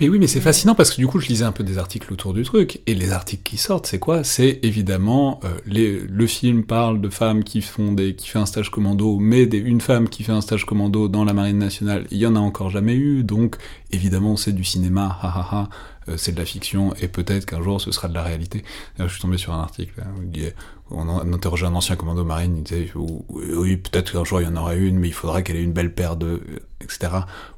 Mais 0.00 0.08
oui, 0.08 0.18
mais 0.18 0.26
c'est 0.26 0.40
fascinant 0.40 0.74
parce 0.74 0.90
que 0.90 0.96
du 0.96 1.06
coup, 1.06 1.20
je 1.20 1.28
lisais 1.28 1.44
un 1.44 1.52
peu 1.52 1.64
des 1.64 1.78
articles 1.78 2.12
autour 2.12 2.34
du 2.34 2.42
truc, 2.42 2.80
et 2.86 2.94
les 2.94 3.12
articles 3.12 3.42
qui 3.42 3.56
sortent, 3.56 3.86
c'est 3.86 3.98
quoi? 3.98 4.24
C'est 4.24 4.60
évidemment 4.62 5.40
euh, 5.44 5.56
les, 5.66 6.00
le 6.00 6.26
film 6.26 6.64
parle 6.64 7.00
de 7.00 7.08
femmes 7.08 7.44
qui 7.44 7.62
font 7.62 7.92
des, 7.92 8.14
qui 8.14 8.28
fait 8.28 8.38
un 8.38 8.46
stage 8.46 8.70
commando, 8.70 9.18
mais 9.18 9.46
des, 9.46 9.58
une 9.58 9.80
femme 9.80 10.08
qui 10.08 10.22
fait 10.22 10.32
un 10.32 10.40
stage 10.40 10.64
commando 10.64 11.08
dans 11.08 11.24
la 11.24 11.32
marine 11.32 11.58
nationale, 11.58 12.06
il 12.10 12.18
y 12.18 12.26
en 12.26 12.36
a 12.36 12.40
encore 12.40 12.70
jamais 12.70 12.94
eu, 12.94 13.24
donc 13.24 13.56
évidemment 13.90 14.36
c'est 14.36 14.52
du 14.52 14.64
cinéma, 14.64 15.18
ha 15.22 15.28
ha 15.28 15.48
ha, 15.50 15.68
euh, 16.08 16.16
c'est 16.16 16.32
de 16.32 16.38
la 16.38 16.46
fiction, 16.46 16.94
et 17.00 17.08
peut-être 17.08 17.46
qu'un 17.46 17.62
jour 17.62 17.80
ce 17.80 17.90
sera 17.90 18.08
de 18.08 18.14
la 18.14 18.22
réalité. 18.22 18.64
je 18.98 19.08
suis 19.08 19.20
tombé 19.20 19.38
sur 19.38 19.52
un 19.52 19.60
article 19.60 19.94
hein, 20.00 20.08
où 20.18 20.22
il 20.22 20.30
disait, 20.30 20.54
on 20.90 21.08
interrogeait 21.32 21.66
un 21.66 21.74
ancien 21.74 21.96
commando 21.96 22.24
marine, 22.24 22.58
il 22.58 22.62
disait 22.62 22.92
oui 23.28 23.76
peut-être 23.76 24.12
qu'un 24.12 24.24
jour 24.24 24.40
il 24.40 24.44
y 24.44 24.46
en 24.46 24.56
aura 24.56 24.74
une, 24.74 24.98
mais 24.98 25.08
il 25.08 25.14
faudra 25.14 25.42
qu'elle 25.42 25.56
ait 25.56 25.62
une 25.62 25.72
belle 25.72 25.92
paire 25.92 26.16
de, 26.16 26.40
etc 26.80 27.08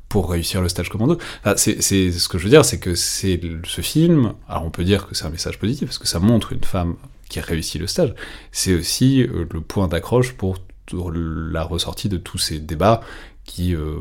pour 0.08 0.30
réussir 0.30 0.62
le 0.62 0.68
stage 0.68 0.88
commando. 0.88 1.18
c'est, 1.56 1.80
ce 1.80 2.28
que 2.28 2.38
je 2.38 2.44
veux 2.44 2.50
dire, 2.50 2.64
c'est 2.64 2.78
que 2.78 2.94
c'est 2.94 3.40
ce 3.64 3.80
film. 3.80 4.34
Alors 4.48 4.64
on 4.64 4.70
peut 4.70 4.84
dire 4.84 5.06
que 5.06 5.14
c'est 5.14 5.26
un 5.26 5.30
message 5.30 5.58
positif 5.58 5.88
parce 5.88 5.98
que 5.98 6.08
ça 6.08 6.18
montre 6.18 6.52
une 6.52 6.64
femme 6.64 6.96
qui 7.28 7.38
a 7.38 7.42
réussi 7.42 7.78
le 7.78 7.86
stage. 7.86 8.14
C'est 8.52 8.74
aussi 8.74 9.22
euh, 9.22 9.46
le 9.52 9.60
point 9.60 9.88
d'accroche 9.88 10.32
pour 10.32 10.58
la 10.90 11.62
ressortie 11.64 12.08
de 12.08 12.16
tous 12.16 12.38
ces 12.38 12.58
débats 12.58 13.02
qui, 13.44 13.74
euh, 13.74 13.96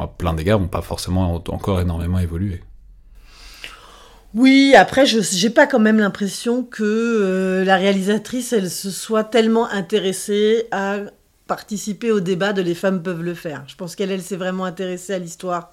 à 0.00 0.06
plein 0.06 0.32
d'égards, 0.32 0.60
n'ont 0.60 0.68
pas 0.68 0.82
forcément 0.82 1.34
encore 1.34 1.80
énormément 1.80 2.18
évolué. 2.18 2.62
Oui, 4.32 4.74
après, 4.76 5.06
je 5.06 5.20
j'ai 5.20 5.50
pas 5.50 5.66
quand 5.66 5.80
même 5.80 5.98
l'impression 5.98 6.62
que 6.62 6.84
euh, 6.84 7.64
la 7.64 7.76
réalisatrice, 7.76 8.52
elle 8.52 8.70
se 8.70 8.90
soit 8.90 9.24
tellement 9.24 9.68
intéressée 9.68 10.68
à 10.70 11.00
participer 11.50 12.12
au 12.12 12.20
débat 12.20 12.52
de 12.52 12.62
les 12.62 12.76
femmes 12.76 13.02
peuvent 13.02 13.24
le 13.24 13.34
faire. 13.34 13.64
Je 13.66 13.74
pense 13.74 13.96
qu'elle, 13.96 14.12
elle 14.12 14.22
s'est 14.22 14.36
vraiment 14.36 14.64
intéressée 14.64 15.14
à 15.14 15.18
l'histoire, 15.18 15.72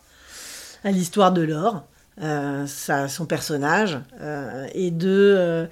à 0.83 0.89
l'histoire 0.89 1.31
de 1.31 1.43
l'or, 1.43 1.83
euh, 2.19 2.65
son 2.65 3.27
personnage, 3.27 3.99
euh, 4.19 4.65
et 4.73 4.89
de 4.89 5.35
euh, 5.37 5.67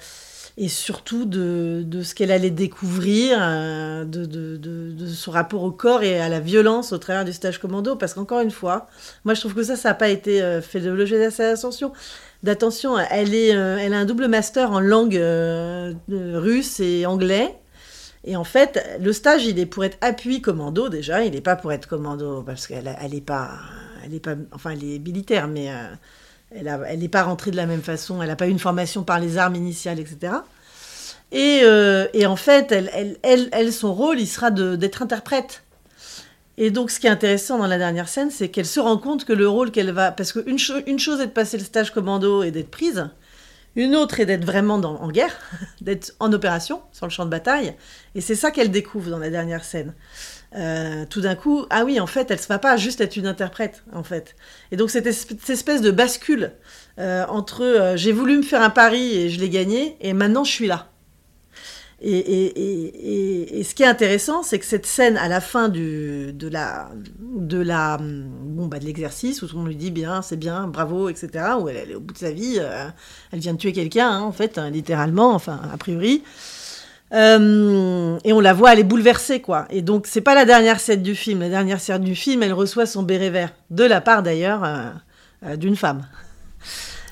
et 0.57 0.67
surtout 0.67 1.25
de, 1.25 1.81
de 1.83 2.03
ce 2.03 2.13
qu'elle 2.13 2.31
allait 2.31 2.51
découvrir, 2.51 3.39
euh, 3.41 4.05
de, 4.05 4.25
de, 4.25 4.57
de, 4.57 5.07
son 5.07 5.31
rapport 5.31 5.63
au 5.63 5.71
corps 5.71 6.03
et 6.03 6.21
à 6.21 6.29
la 6.29 6.39
violence 6.39 6.93
au 6.93 6.99
travers 6.99 7.25
du 7.25 7.33
stage 7.33 7.57
commando. 7.57 7.95
Parce 7.95 8.13
qu'encore 8.13 8.41
une 8.41 8.51
fois, 8.51 8.87
moi 9.23 9.33
je 9.33 9.39
trouve 9.39 9.55
que 9.55 9.63
ça, 9.63 9.75
ça 9.75 9.89
n'a 9.89 9.95
pas 9.95 10.09
été 10.09 10.59
fait 10.61 10.81
de 10.81 10.91
l'objet 10.91 11.17
d'attention. 11.19 11.93
D'attention, 12.43 12.95
elle, 13.09 13.33
est, 13.33 13.47
elle 13.47 13.93
a 13.95 13.97
un 13.97 14.05
double 14.05 14.27
master 14.27 14.71
en 14.71 14.79
langue 14.79 15.19
russe 16.07 16.79
et 16.79 17.07
anglais. 17.07 17.57
Et 18.25 18.35
en 18.35 18.43
fait, 18.43 18.83
le 18.99 19.13
stage, 19.13 19.45
il 19.45 19.59
est 19.59 19.67
pour 19.67 19.85
être 19.85 19.97
appui 20.01 20.41
commando 20.41 20.89
déjà. 20.89 21.23
Il 21.23 21.33
n'est 21.33 21.41
pas 21.41 21.55
pour 21.55 21.71
être 21.71 21.87
commando 21.87 22.41
parce 22.41 22.65
qu'elle 22.65 22.95
elle 22.99 23.13
est 23.13 23.21
pas, 23.21 23.51
pas, 24.23 24.35
enfin, 24.51 24.71
elle 24.71 24.83
est 24.83 24.99
militaire, 24.99 25.47
mais 25.47 25.69
euh, 25.69 25.85
elle 26.51 26.99
n'est 26.99 27.07
pas 27.07 27.23
rentrée 27.23 27.51
de 27.51 27.55
la 27.55 27.67
même 27.67 27.83
façon. 27.83 28.21
Elle 28.23 28.29
n'a 28.29 28.35
pas 28.35 28.47
eu 28.47 28.51
une 28.51 28.59
formation 28.59 29.03
par 29.03 29.19
les 29.19 29.37
armes 29.37 29.55
initiales, 29.55 29.99
etc. 29.99 30.33
Et, 31.31 31.61
euh, 31.63 32.07
et 32.13 32.25
en 32.25 32.35
fait, 32.35 32.73
son 33.71 33.93
rôle, 33.93 34.19
il 34.19 34.27
sera 34.27 34.49
d'être 34.49 35.03
interprète. 35.03 35.63
Et 36.57 36.71
donc, 36.71 36.89
ce 36.89 36.99
qui 36.99 37.07
est 37.07 37.11
intéressant 37.11 37.57
dans 37.59 37.67
la 37.67 37.77
dernière 37.77 38.07
scène, 38.07 38.31
c'est 38.31 38.49
qu'elle 38.49 38.65
se 38.65 38.79
rend 38.79 38.97
compte 38.97 39.25
que 39.25 39.33
le 39.33 39.47
rôle 39.47 39.71
qu'elle 39.71 39.91
va. 39.91 40.11
Parce 40.11 40.31
qu'une 40.31 40.57
cho 40.57 40.75
une 40.87 40.99
chose 40.99 41.19
est 41.19 41.27
de 41.27 41.31
passer 41.31 41.57
le 41.57 41.63
stage 41.63 41.91
commando 41.91 42.43
et 42.43 42.51
d'être 42.51 42.71
prise, 42.71 43.09
une 43.75 43.95
autre 43.95 44.19
est 44.19 44.25
d'être 44.25 44.45
vraiment 44.45 44.75
en 44.75 45.11
guerre, 45.11 45.35
d'être 45.81 46.13
en 46.19 46.31
opération, 46.31 46.81
sur 46.91 47.05
le 47.05 47.11
champ 47.11 47.25
de 47.25 47.29
bataille. 47.29 47.75
Et 48.15 48.21
c'est 48.21 48.35
ça 48.35 48.51
qu'elle 48.51 48.71
découvre 48.71 49.09
dans 49.09 49.19
la 49.19 49.29
dernière 49.29 49.63
scène. 49.63 49.93
Euh, 50.55 51.05
tout 51.09 51.21
d'un 51.21 51.35
coup, 51.35 51.65
ah 51.69 51.83
oui, 51.83 51.99
en 51.99 52.07
fait, 52.07 52.31
elle 52.31 52.37
ne 52.37 52.41
se 52.41 52.47
va 52.47 52.59
pas 52.59 52.77
juste 52.77 53.01
être 53.01 53.17
une 53.17 53.27
interprète, 53.27 53.83
en 53.91 54.03
fait. 54.03 54.35
Et 54.71 54.77
donc, 54.77 54.89
cette 54.89 55.07
espèce 55.07 55.81
de 55.81 55.91
bascule 55.91 56.53
euh, 56.97 57.25
entre 57.27 57.63
euh, 57.63 57.97
j'ai 57.97 58.13
voulu 58.13 58.37
me 58.37 58.43
faire 58.43 58.61
un 58.61 58.69
pari 58.69 59.17
et 59.17 59.29
je 59.29 59.39
l'ai 59.39 59.49
gagné, 59.49 59.97
et 59.99 60.13
maintenant 60.13 60.45
je 60.45 60.51
suis 60.51 60.67
là. 60.67 60.91
Et, 62.01 63.63
ce 63.63 63.73
qui 63.73 63.83
est 63.83 63.87
intéressant, 63.87 64.43
c'est 64.43 64.59
que 64.59 64.65
cette 64.65 64.85
scène 64.85 65.17
à 65.17 65.27
la 65.27 65.41
fin 65.41 65.69
de 65.69 66.33
la 66.49 66.89
de 67.19 67.57
la 67.57 67.97
bon 67.99 68.67
bah 68.67 68.79
de 68.79 68.85
l'exercice 68.85 69.41
où 69.41 69.47
tout 69.47 69.55
le 69.55 69.61
monde 69.61 69.69
lui 69.69 69.75
dit 69.75 69.91
bien, 69.91 70.21
c'est 70.21 70.37
bien, 70.37 70.67
bravo, 70.67 71.09
etc. 71.09 71.29
Où 71.59 71.69
elle, 71.69 71.91
est 71.91 71.95
au 71.95 71.99
bout 71.99 72.13
de 72.13 72.17
sa 72.17 72.31
vie, 72.31 72.57
euh, 72.59 72.87
elle 73.31 73.39
vient 73.39 73.53
de 73.53 73.57
tuer 73.57 73.73
quelqu'un, 73.73 74.09
hein, 74.09 74.21
en 74.21 74.31
fait, 74.31 74.57
hein, 74.57 74.69
littéralement, 74.69 75.33
enfin 75.33 75.59
a 75.71 75.77
priori. 75.77 76.23
Euh, 77.13 78.17
et 78.23 78.33
on 78.33 78.39
la 78.39 78.53
voit, 78.53 78.73
elle 78.73 78.79
est 78.79 78.83
bouleversée, 78.83 79.41
quoi. 79.41 79.65
Et 79.69 79.81
donc, 79.81 80.07
c'est 80.07 80.21
pas 80.21 80.35
la 80.35 80.45
dernière 80.45 80.79
scène 80.79 81.01
du 81.01 81.15
film. 81.15 81.39
La 81.39 81.49
dernière 81.49 81.79
scène 81.79 82.03
du 82.03 82.15
film, 82.15 82.43
elle 82.43 82.53
reçoit 82.53 82.85
son 82.85 83.03
béret 83.03 83.29
vert. 83.29 83.51
De 83.69 83.83
la 83.83 84.01
part, 84.01 84.23
d'ailleurs, 84.23 84.63
euh, 84.63 85.55
d'une 85.55 85.75
femme. 85.75 86.05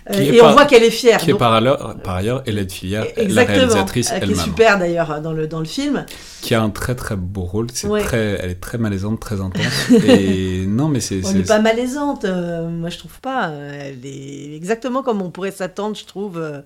Euh, 0.09 0.19
et 0.19 0.41
on 0.41 0.51
voit 0.51 0.65
qu'elle 0.65 0.83
est 0.83 0.89
fière. 0.89 1.17
Qui 1.19 1.29
est 1.29 1.33
Donc- 1.33 1.39
par 1.39 1.53
ailleurs, 1.53 1.95
par 2.03 2.15
ailleurs 2.15 2.43
Hélène 2.45 2.69
Filière, 2.69 3.05
la 3.15 3.43
réalisatrice 3.45 4.07
Euh, 4.11 4.15
qui 4.15 4.19
est 4.19 4.23
elle-même, 4.23 4.37
super, 4.43 4.77
d'ailleurs, 4.79 5.21
dans 5.21 5.31
le, 5.31 5.47
dans 5.47 5.59
le 5.59 5.65
film. 5.65 6.05
qui 6.41 6.53
a 6.53 6.61
un 6.61 6.69
très 6.69 6.93
très 6.95 7.15
beau 7.15 7.43
rôle. 7.43 7.67
C'est 7.73 7.87
Ouais. 7.87 8.01
très, 8.03 8.37
elle 8.41 8.51
est 8.51 8.59
très 8.59 8.77
malaisante, 8.77 9.19
très 9.21 9.39
intense. 9.39 9.63
et 10.07 10.65
non, 10.67 10.89
mais 10.89 10.99
c'est, 10.99 11.19
Elle 11.19 11.25
c'est- 11.25 11.33
n'est 11.35 11.43
pas 11.43 11.59
malaisante, 11.59 12.25
euh, 12.25 12.67
moi 12.67 12.89
je 12.89 12.97
trouve 12.97 13.17
pas. 13.21 13.47
Euh, 13.49 13.91
Elle 13.93 14.05
est 14.05 14.55
exactement 14.55 15.03
comme 15.03 15.21
on 15.21 15.31
pourrait 15.31 15.51
s'attendre, 15.51 15.95
je 15.95 16.03
trouve. 16.05 16.37
euh. 16.37 16.59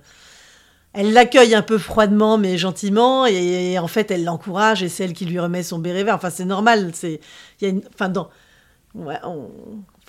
Elle 0.94 1.14
l'accueille 1.14 1.54
un 1.54 1.62
peu 1.62 1.78
froidement, 1.78 2.40
mais 2.40 2.58
gentiment, 2.58 3.28
et, 3.28 3.74
et 3.74 3.78
en 3.78 3.88
fait 3.88 4.10
elle 4.10 4.24
l'encourage, 4.24 4.82
et 4.82 4.90
c'est 4.90 5.04
elle 5.04 5.14
qui 5.14 5.26
lui 5.26 5.40
remet 5.40 5.62
son 5.62 5.78
béret 5.78 6.04
vert. 6.04 6.16
Enfin, 6.16 6.32
c'est 6.32 6.46
normal. 6.46 6.90
C'est, 6.94 7.20
il 7.62 7.64
y 7.64 7.68
a 7.68 7.70
une, 7.70 7.82
enfin, 7.94 8.10
dans, 8.10 8.30
ouais, 8.96 9.18
on- 9.24 9.52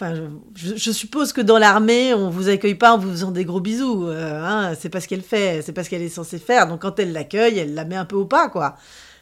enfin, 0.01 0.15
je, 0.55 0.77
je 0.77 0.91
suppose 0.93 1.33
que 1.33 1.41
dans 1.41 1.59
l'armée, 1.59 2.15
on 2.15 2.31
vous 2.31 2.49
accueille 2.49 2.75
pas 2.77 2.93
en 2.95 2.99
vous 2.99 3.11
faisant 3.11 3.31
des 3.33 3.45
gros 3.45 3.61
bisous. 3.61 4.07
euh, 4.07 4.43
hein, 4.45 4.75
c'est 4.79 4.89
pas 4.89 5.01
ce 5.01 5.09
qu'elle 5.09 5.23
fait, 5.23 5.63
c'est 5.63 5.73
pas 5.73 5.83
ce 5.85 5.91
qu'elle 5.91 6.03
est 6.03 6.09
censée 6.09 6.39
faire. 6.39 6.67
Donc 6.69 6.83
quand 6.83 6.99
elle 6.99 7.13
l'accueille, 7.13 7.59
elle 7.59 7.75
la 7.75 7.85
met 7.85 7.97
un 7.97 8.05
peu 8.05 8.17
au 8.17 8.25
pas, 8.25 8.49
quoi. 8.49 8.77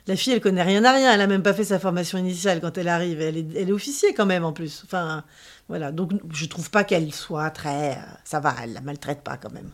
La 0.08 0.14
fille, 0.14 0.32
elle 0.32 0.40
connaît 0.40 0.62
rien 0.62 0.84
à 0.84 0.92
rien. 0.92 1.12
Elle 1.12 1.20
a 1.20 1.26
même 1.26 1.42
pas 1.42 1.52
fait 1.54 1.64
sa 1.64 1.80
formation 1.80 2.16
initiale 2.16 2.60
quand 2.60 2.78
elle 2.78 2.86
arrive. 2.86 3.20
Elle 3.20 3.38
est, 3.38 3.46
elle 3.56 3.68
est 3.70 3.72
officier 3.72 4.14
quand 4.14 4.26
même 4.26 4.44
en 4.44 4.52
plus. 4.52 4.82
Enfin, 4.84 5.24
voilà. 5.68 5.90
Donc, 5.90 6.12
je 6.32 6.46
trouve 6.46 6.70
pas 6.70 6.84
qu'elle 6.84 7.12
soit 7.12 7.50
très. 7.50 7.92
euh, 7.92 8.00
Ça 8.22 8.38
va, 8.38 8.54
elle 8.62 8.72
la 8.72 8.80
maltraite 8.82 9.22
pas 9.22 9.36
quand 9.36 9.50
même. 9.52 9.68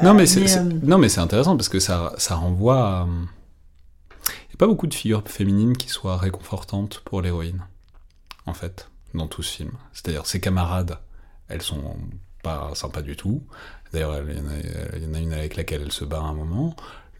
Non, 0.00 0.14
mais 0.14 0.22
Euh, 0.22 0.26
c'est, 0.26 0.40
mais, 0.40 0.46
c'est- 0.46 0.58
euh, 0.60 0.70
non, 0.84 0.96
mais 0.98 1.08
c'est 1.08 1.20
intéressant 1.20 1.56
parce 1.56 1.68
que 1.68 1.80
ça, 1.80 2.12
ça 2.18 2.36
renvoie 2.36 2.86
à. 2.86 3.06
Il 4.20 4.48
n'y 4.50 4.54
a 4.54 4.58
pas 4.58 4.68
beaucoup 4.68 4.86
de 4.86 4.94
figures 4.94 5.24
féminines 5.26 5.76
qui 5.76 5.88
soient 5.88 6.18
réconfortantes 6.18 7.00
pour 7.04 7.20
l'héroïne, 7.20 7.62
en 8.46 8.54
fait, 8.54 8.88
dans 9.14 9.26
tout 9.26 9.42
ce 9.42 9.56
film. 9.56 9.72
C'est-à-dire, 9.92 10.26
ses 10.26 10.40
camarades, 10.40 10.98
elles 11.48 11.62
sont 11.62 11.96
pas 12.42 12.70
sympas 12.74 13.02
du 13.02 13.16
tout. 13.16 13.42
D'ailleurs, 13.92 14.16
il 14.28 14.36
y, 14.36 15.06
en 15.06 15.14
a- 15.14 15.18
une 15.20 15.32
avec 15.32 15.56
laquelle 15.56 15.82
elle 15.84 15.92
se 15.92 16.04
bat 16.04 16.18
à 16.18 16.22
un 16.22 16.32
moment. 16.34 16.74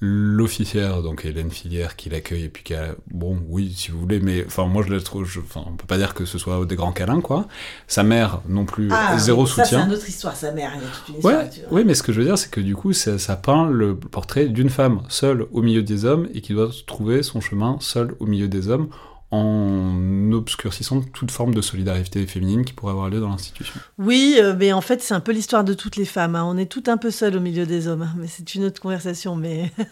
L'officière, 0.05 1.01
donc 1.01 1.25
Hélène 1.25 1.53
Filière, 1.53 1.95
qui 1.95 2.11
l'accueille 2.11 2.45
et 2.45 2.49
puis 2.49 2.65
qui 2.65 2.75
a, 2.75 2.97
bon, 3.13 3.39
oui, 3.49 3.73
si 3.73 3.93
vous 3.93 4.01
voulez, 4.01 4.19
mais 4.19 4.45
enfin, 4.45 4.67
moi 4.67 4.83
je 4.85 4.93
la 4.93 5.01
trouve, 5.01 5.25
je- 5.25 5.39
enfin, 5.39 5.63
on 5.65 5.77
peut 5.77 5.87
pas 5.87 5.97
dire 5.97 6.13
que 6.13 6.25
ce 6.25 6.39
soit 6.39 6.67
des 6.67 6.75
grands 6.75 6.91
câlins, 6.93 7.21
quoi. 7.21 7.47
Sa 7.87 8.03
mère, 8.03 8.41
non 8.49 8.65
plus, 8.65 8.89
ah, 8.91 9.17
zéro 9.19 9.47
ça, 9.47 9.63
c'est 9.65 9.71
soutien. 9.71 9.87
une 9.87 9.93
autre 9.93 10.09
histoire, 10.09 10.35
sa 10.35 10.51
mère. 10.51 10.73
Il 10.75 10.83
y 10.83 10.85
a 10.85 10.89
toute 10.89 11.09
une 11.09 11.15
histoire 11.17 11.35
Ouais, 11.45 11.51
oui, 11.71 11.85
mais 11.87 11.95
ce 11.95 12.03
que 12.03 12.13
je 12.13 12.19
veux 12.21 12.27
dire, 12.27 12.37
c'est 12.37 12.51
que 12.51 12.61
du 12.61 12.75
coup, 12.75 12.93
ça, 12.93 13.17
ça 13.19 13.37
peint 13.37 13.71
le 13.71 13.97
portrait 13.97 14.47
d'une 14.49 14.71
femme 14.71 15.03
seule 15.09 15.47
au 15.53 15.63
milieu 15.63 15.85
des 15.85 16.05
hommes 16.05 16.29
et 16.35 16.41
qui 16.41 16.53
doit 16.53 16.71
trouver 16.87 17.23
son 17.23 17.41
chemin 17.41 17.77
seule 17.79 18.17
au 18.19 18.27
milieu 18.27 18.49
des 18.49 18.69
hommes 18.71 18.89
en 19.33 20.31
obscurcissant 20.33 21.01
toute 21.01 21.31
forme 21.31 21.55
de 21.55 21.61
solidarité 21.61 22.27
féminine 22.27 22.65
qui 22.65 22.73
pourrait 22.73 22.93
avoir 22.93 23.11
lieu 23.11 23.19
dans 23.19 23.31
l'institution. 23.31 23.81
Oui, 23.99 24.37
euh, 24.39 24.55
mais 24.57 24.73
en 24.73 24.81
fait, 24.81 25.03
c'est 25.03 25.15
un 25.15 25.21
peu 25.21 25.33
l'histoire 25.33 25.65
de 25.65 25.75
toutes 25.75 25.97
les 25.97 26.05
femmes. 26.05 26.37
hein. 26.37 26.45
On 26.45 26.57
est 26.57 26.71
toutes 26.71 26.89
un 26.89 26.99
peu 26.99 27.11
seules 27.11 27.37
au 27.37 27.41
milieu 27.41 27.67
des 27.67 27.89
hommes. 27.89 28.09
Mais 28.17 28.27
c'est 28.29 28.55
une 28.55 28.65
autre 28.65 28.81
conversation. 28.81 29.35
Mais 29.35 29.73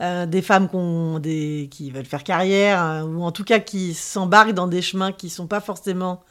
Euh, 0.00 0.24
des 0.24 0.40
femmes 0.40 0.68
des, 1.20 1.68
qui 1.70 1.90
veulent 1.90 2.06
faire 2.06 2.24
carrière, 2.24 2.80
hein, 2.80 3.04
ou 3.04 3.22
en 3.22 3.32
tout 3.32 3.44
cas 3.44 3.58
qui 3.58 3.92
s'embarquent 3.92 4.54
dans 4.54 4.66
des 4.66 4.80
chemins 4.80 5.12
qui 5.12 5.28
sont 5.28 5.46
pas 5.46 5.60
forcément 5.60 6.24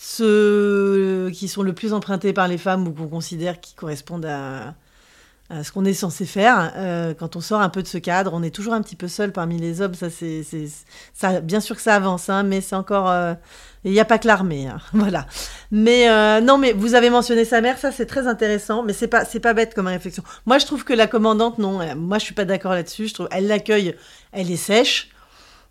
ceux 0.00 1.30
qui 1.32 1.46
sont 1.46 1.62
le 1.62 1.74
plus 1.74 1.92
empruntés 1.92 2.32
par 2.32 2.48
les 2.48 2.58
femmes 2.58 2.88
ou 2.88 2.92
qu'on 2.92 3.06
considère 3.06 3.60
qui 3.60 3.74
correspondent 3.74 4.26
à, 4.26 4.74
à 5.50 5.64
ce 5.64 5.72
qu'on 5.72 5.84
est 5.84 5.92
censé 5.92 6.24
faire. 6.24 6.72
Euh, 6.76 7.12
quand 7.12 7.36
on 7.36 7.40
sort 7.40 7.60
un 7.60 7.68
peu 7.68 7.82
de 7.82 7.88
ce 7.88 7.98
cadre, 7.98 8.32
on 8.34 8.42
est 8.42 8.54
toujours 8.54 8.72
un 8.72 8.82
petit 8.82 8.96
peu 8.96 9.08
seul 9.08 9.32
parmi 9.32 9.58
les 9.58 9.82
hommes. 9.82 9.94
Ça, 9.94 10.08
c'est, 10.08 10.42
ça, 11.12 11.40
bien 11.40 11.60
sûr 11.60 11.76
que 11.76 11.82
ça 11.82 11.94
avance, 11.96 12.28
hein, 12.30 12.42
mais 12.44 12.60
c'est 12.60 12.76
encore. 12.76 13.10
euh, 13.10 13.34
il 13.84 13.92
n'y 13.92 14.00
a 14.00 14.04
pas 14.04 14.18
que 14.18 14.26
l'armée, 14.26 14.66
hein, 14.66 14.78
voilà. 14.92 15.26
Mais 15.70 16.08
euh, 16.10 16.40
non, 16.40 16.58
mais 16.58 16.72
vous 16.72 16.94
avez 16.94 17.08
mentionné 17.08 17.44
sa 17.44 17.60
mère, 17.60 17.78
ça 17.78 17.90
c'est 17.92 18.06
très 18.06 18.26
intéressant, 18.26 18.82
mais 18.82 18.92
c'est 18.92 19.08
pas 19.08 19.24
c'est 19.24 19.40
pas 19.40 19.54
bête 19.54 19.74
comme 19.74 19.86
réflexion. 19.86 20.22
Moi, 20.46 20.58
je 20.58 20.66
trouve 20.66 20.84
que 20.84 20.92
la 20.92 21.06
commandante, 21.06 21.58
non, 21.58 21.80
euh, 21.80 21.94
moi 21.96 22.18
je 22.18 22.24
suis 22.24 22.34
pas 22.34 22.44
d'accord 22.44 22.72
là-dessus. 22.72 23.10
Elle 23.30 23.46
l'accueille, 23.46 23.96
elle 24.32 24.50
est 24.50 24.56
sèche. 24.56 25.10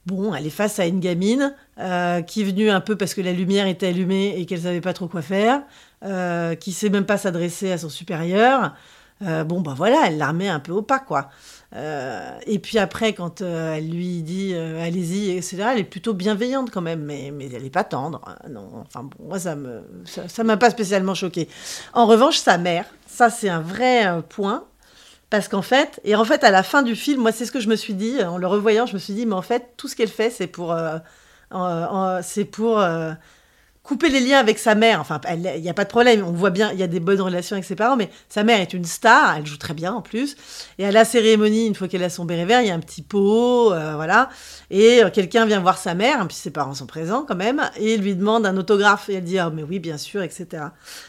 Bon, 0.05 0.33
elle 0.33 0.47
est 0.47 0.49
face 0.49 0.79
à 0.79 0.85
une 0.85 0.99
gamine 0.99 1.53
euh, 1.77 2.21
qui 2.21 2.41
est 2.41 2.45
venue 2.45 2.69
un 2.69 2.81
peu 2.81 2.95
parce 2.95 3.13
que 3.13 3.21
la 3.21 3.33
lumière 3.33 3.67
était 3.67 3.87
allumée 3.87 4.33
et 4.37 4.45
qu'elle 4.45 4.61
savait 4.61 4.81
pas 4.81 4.93
trop 4.93 5.07
quoi 5.07 5.21
faire, 5.21 5.61
euh, 6.03 6.55
qui 6.55 6.71
sait 6.71 6.89
même 6.89 7.05
pas 7.05 7.17
s'adresser 7.17 7.71
à 7.71 7.77
son 7.77 7.89
supérieur. 7.89 8.73
Euh, 9.21 9.43
bon, 9.43 9.59
bah 9.59 9.73
voilà, 9.75 10.03
elle 10.07 10.17
la 10.17 10.29
remet 10.29 10.47
un 10.47 10.59
peu 10.59 10.71
au 10.71 10.81
pas, 10.81 10.99
quoi. 10.99 11.29
Euh, 11.75 12.37
et 12.47 12.57
puis 12.59 12.77
après, 12.79 13.13
quand 13.13 13.41
euh, 13.41 13.75
elle 13.75 13.89
lui 13.89 14.21
dit 14.21 14.55
allez-y, 14.55 15.31
etc., 15.31 15.65
elle 15.73 15.79
est 15.79 15.83
plutôt 15.83 16.13
bienveillante 16.13 16.71
quand 16.71 16.81
même, 16.81 17.03
mais, 17.03 17.31
mais 17.31 17.49
elle 17.53 17.63
n'est 17.63 17.69
pas 17.69 17.83
tendre. 17.83 18.21
non, 18.49 18.69
enfin 18.87 19.03
bon, 19.03 19.25
moi 19.27 19.39
ça 19.39 19.55
me 19.55 19.83
ça 20.05 20.43
m'a 20.43 20.57
pas 20.57 20.69
spécialement 20.69 21.13
choqué. 21.13 21.49
En 21.93 22.05
revanche, 22.05 22.37
sa 22.37 22.57
mère, 22.57 22.85
ça 23.07 23.29
c'est 23.29 23.49
un 23.49 23.61
vrai 23.61 24.21
point. 24.29 24.65
Parce 25.29 25.47
qu'en 25.47 25.61
fait, 25.61 26.01
et 26.05 26.15
en 26.15 26.25
fait, 26.25 26.43
à 26.43 26.49
la 26.49 26.63
fin 26.63 26.81
du 26.81 26.95
film, 26.95 27.21
moi, 27.21 27.31
c'est 27.31 27.45
ce 27.45 27.51
que 27.51 27.59
je 27.59 27.69
me 27.69 27.75
suis 27.75 27.93
dit, 27.93 28.23
en 28.23 28.39
le 28.39 28.47
revoyant, 28.47 28.87
je 28.87 28.95
me 28.95 28.99
suis 28.99 29.13
dit, 29.13 29.27
mais 29.27 29.35
en 29.35 29.43
fait, 29.43 29.73
tout 29.77 29.87
ce 29.87 29.95
qu'elle 29.95 30.09
fait, 30.09 30.31
c'est 30.31 30.47
pour, 30.47 30.75
c'est 32.23 32.45
pour 32.45 32.83
couper 33.89 34.09
les 34.09 34.19
liens 34.19 34.37
avec 34.37 34.59
sa 34.59 34.75
mère. 34.75 35.01
Enfin, 35.01 35.19
il 35.33 35.61
n'y 35.61 35.69
a 35.69 35.73
pas 35.73 35.83
de 35.83 35.89
problème, 35.89 36.23
on 36.23 36.31
voit 36.31 36.51
bien, 36.51 36.71
il 36.71 36.79
y 36.79 36.83
a 36.83 36.87
des 36.87 36.99
bonnes 36.99 37.21
relations 37.21 37.55
avec 37.55 37.65
ses 37.65 37.75
parents, 37.75 37.95
mais 37.95 38.11
sa 38.29 38.43
mère 38.43 38.61
est 38.61 38.73
une 38.75 38.85
star, 38.85 39.35
elle 39.35 39.47
joue 39.47 39.57
très 39.57 39.73
bien 39.73 39.93
en 39.93 40.01
plus. 40.03 40.37
Et 40.77 40.85
à 40.85 40.91
la 40.91 41.05
cérémonie, 41.05 41.65
une 41.65 41.73
fois 41.73 41.87
qu'elle 41.87 42.03
a 42.03 42.11
son 42.11 42.23
béret 42.23 42.45
vert, 42.45 42.61
il 42.61 42.67
y 42.67 42.69
a 42.69 42.75
un 42.75 42.79
petit 42.79 43.01
pot, 43.01 43.73
euh, 43.73 43.95
voilà. 43.95 44.29
Et 44.69 45.03
euh, 45.03 45.09
quelqu'un 45.09 45.47
vient 45.47 45.59
voir 45.59 45.79
sa 45.79 45.95
mère, 45.95 46.27
puis 46.27 46.37
ses 46.37 46.51
parents 46.51 46.75
sont 46.75 46.85
présents 46.85 47.25
quand 47.27 47.35
même, 47.35 47.67
et 47.77 47.97
lui 47.97 48.13
demande 48.15 48.45
un 48.45 48.55
autographe. 48.57 49.09
Et 49.09 49.15
elle 49.15 49.23
dit, 49.23 49.39
ah, 49.39 49.49
mais 49.51 49.63
oui, 49.63 49.79
bien 49.79 49.97
sûr, 49.97 50.21
etc. 50.21 50.65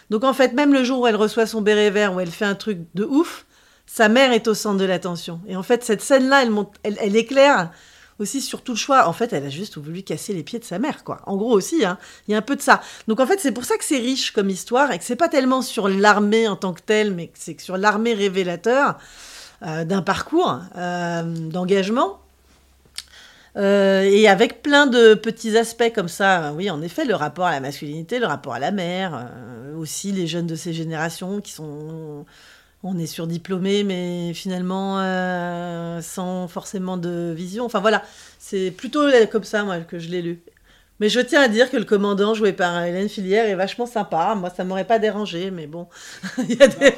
Donc 0.09 0.25
en 0.25 0.33
fait, 0.33 0.55
même 0.55 0.73
le 0.73 0.83
jour 0.83 1.01
où 1.01 1.07
elle 1.07 1.17
reçoit 1.17 1.45
son 1.45 1.61
béret 1.61 1.91
vert, 1.91 2.15
où 2.15 2.21
elle 2.21 2.31
fait 2.31 2.47
un 2.47 2.55
truc 2.55 2.79
de 2.95 3.05
ouf, 3.05 3.45
sa 3.85 4.09
mère 4.09 4.33
est 4.33 4.49
au 4.49 4.55
centre 4.55 4.79
de 4.79 4.87
l'attention. 4.87 5.43
Et 5.47 5.55
en 5.55 5.63
fait, 5.63 5.85
cette 5.85 6.01
scène-là, 6.01 6.45
elle, 6.45 6.51
monte- 6.51 6.77
elle 6.83 7.15
éclaire 7.15 7.73
aussi 8.21 8.41
sur 8.41 8.63
tout 8.63 8.73
le 8.73 8.79
choix. 8.79 9.09
En 9.09 9.13
fait, 9.13 9.33
elle 9.33 9.45
a 9.45 9.51
juste 9.51 9.79
voulu 9.79 10.03
casser 10.03 10.33
les 10.33 10.43
pieds 10.43 10.59
de 10.59 10.65
sa 10.65 10.79
mère, 10.79 11.05
quoi. 11.05 11.21
En 11.27 11.37
gros 11.37 11.53
aussi, 11.53 11.85
hein, 11.85 11.99
il 12.29 12.33
y 12.33 12.35
a 12.35 12.39
un 12.39 12.43
peu 12.43 12.57
de 12.57 12.63
ça. 12.63 12.81
Donc 13.09 13.21
en 13.21 13.27
fait, 13.27 13.41
c'est 13.41 13.53
pour 13.53 13.65
ça 13.65 13.77
que 13.77 13.85
c'est 13.85 13.99
riche 13.99 14.31
comme 14.33 14.51
histoire 14.51 14.93
et 14.93 14.99
que 14.99 15.05
c'est 15.05 15.17
pas 15.17 15.29
tellement 15.29 15.63
sur 15.63 15.89
l'armée 15.89 16.47
en 16.49 16.57
tant 16.57 16.73
que 16.73 16.83
telle, 16.83 17.13
mais 17.13 17.31
c'est 17.35 17.61
sur 17.61 17.77
l'armée 17.77 18.15
révélateur 18.15 18.99
euh, 19.67 19.85
d'un 19.85 20.03
parcours 20.03 20.61
euh, 20.77 21.23
d'engagement. 21.23 22.21
Euh, 23.57 24.03
et 24.03 24.29
avec 24.29 24.63
plein 24.63 24.87
de 24.87 25.15
petits 25.15 25.57
aspects 25.57 25.93
comme 25.93 26.09
ça, 26.09 26.53
oui, 26.55 26.71
en 26.71 26.81
effet, 26.83 27.05
le 27.05 27.15
rapport 27.15 27.47
à 27.47 27.53
la 27.53 27.61
masculinité, 27.61 28.21
le 28.21 28.27
rapport 28.27 28.55
à 28.55 28.61
la 28.61 28.71
mère, 28.71 29.29
aussi 29.77 30.13
les 30.13 30.27
jeunes 30.27 30.47
de 30.47 30.55
ces 30.55 30.73
générations 30.73 31.41
qui 31.41 31.53
sont 31.53 32.25
on 32.83 32.99
est 32.99 33.07
surdiplômé, 33.07 33.85
mais 33.85 34.33
finalement 34.35 35.01
euh, 35.01 36.01
sans 36.01 36.49
forcément 36.49 36.97
de 36.97 37.33
vision. 37.37 37.65
Enfin 37.65 37.81
voilà, 37.81 38.03
c'est 38.39 38.71
plutôt 38.71 39.03
comme 39.31 39.45
ça 39.45 39.65
moi 39.65 39.79
que 39.81 39.99
je 39.99 40.09
l'ai 40.09 40.23
lu. 40.23 40.41
Mais 40.99 41.09
je 41.09 41.21
tiens 41.21 41.41
à 41.41 41.49
dire 41.49 41.71
que 41.71 41.79
le 41.79 41.85
commandant 41.85 42.35
joué 42.35 42.53
par 42.53 42.83
Hélène 42.83 43.09
Filière 43.09 43.47
est 43.47 43.55
vachement 43.55 43.87
sympa. 43.87 44.35
Moi, 44.35 44.51
ça 44.51 44.65
m'aurait 44.65 44.87
pas 44.87 44.99
dérangé, 44.99 45.51
mais 45.51 45.67
bon, 45.67 45.89
il 46.39 46.57
y 46.57 46.63
a 46.63 46.69
des. 46.69 46.93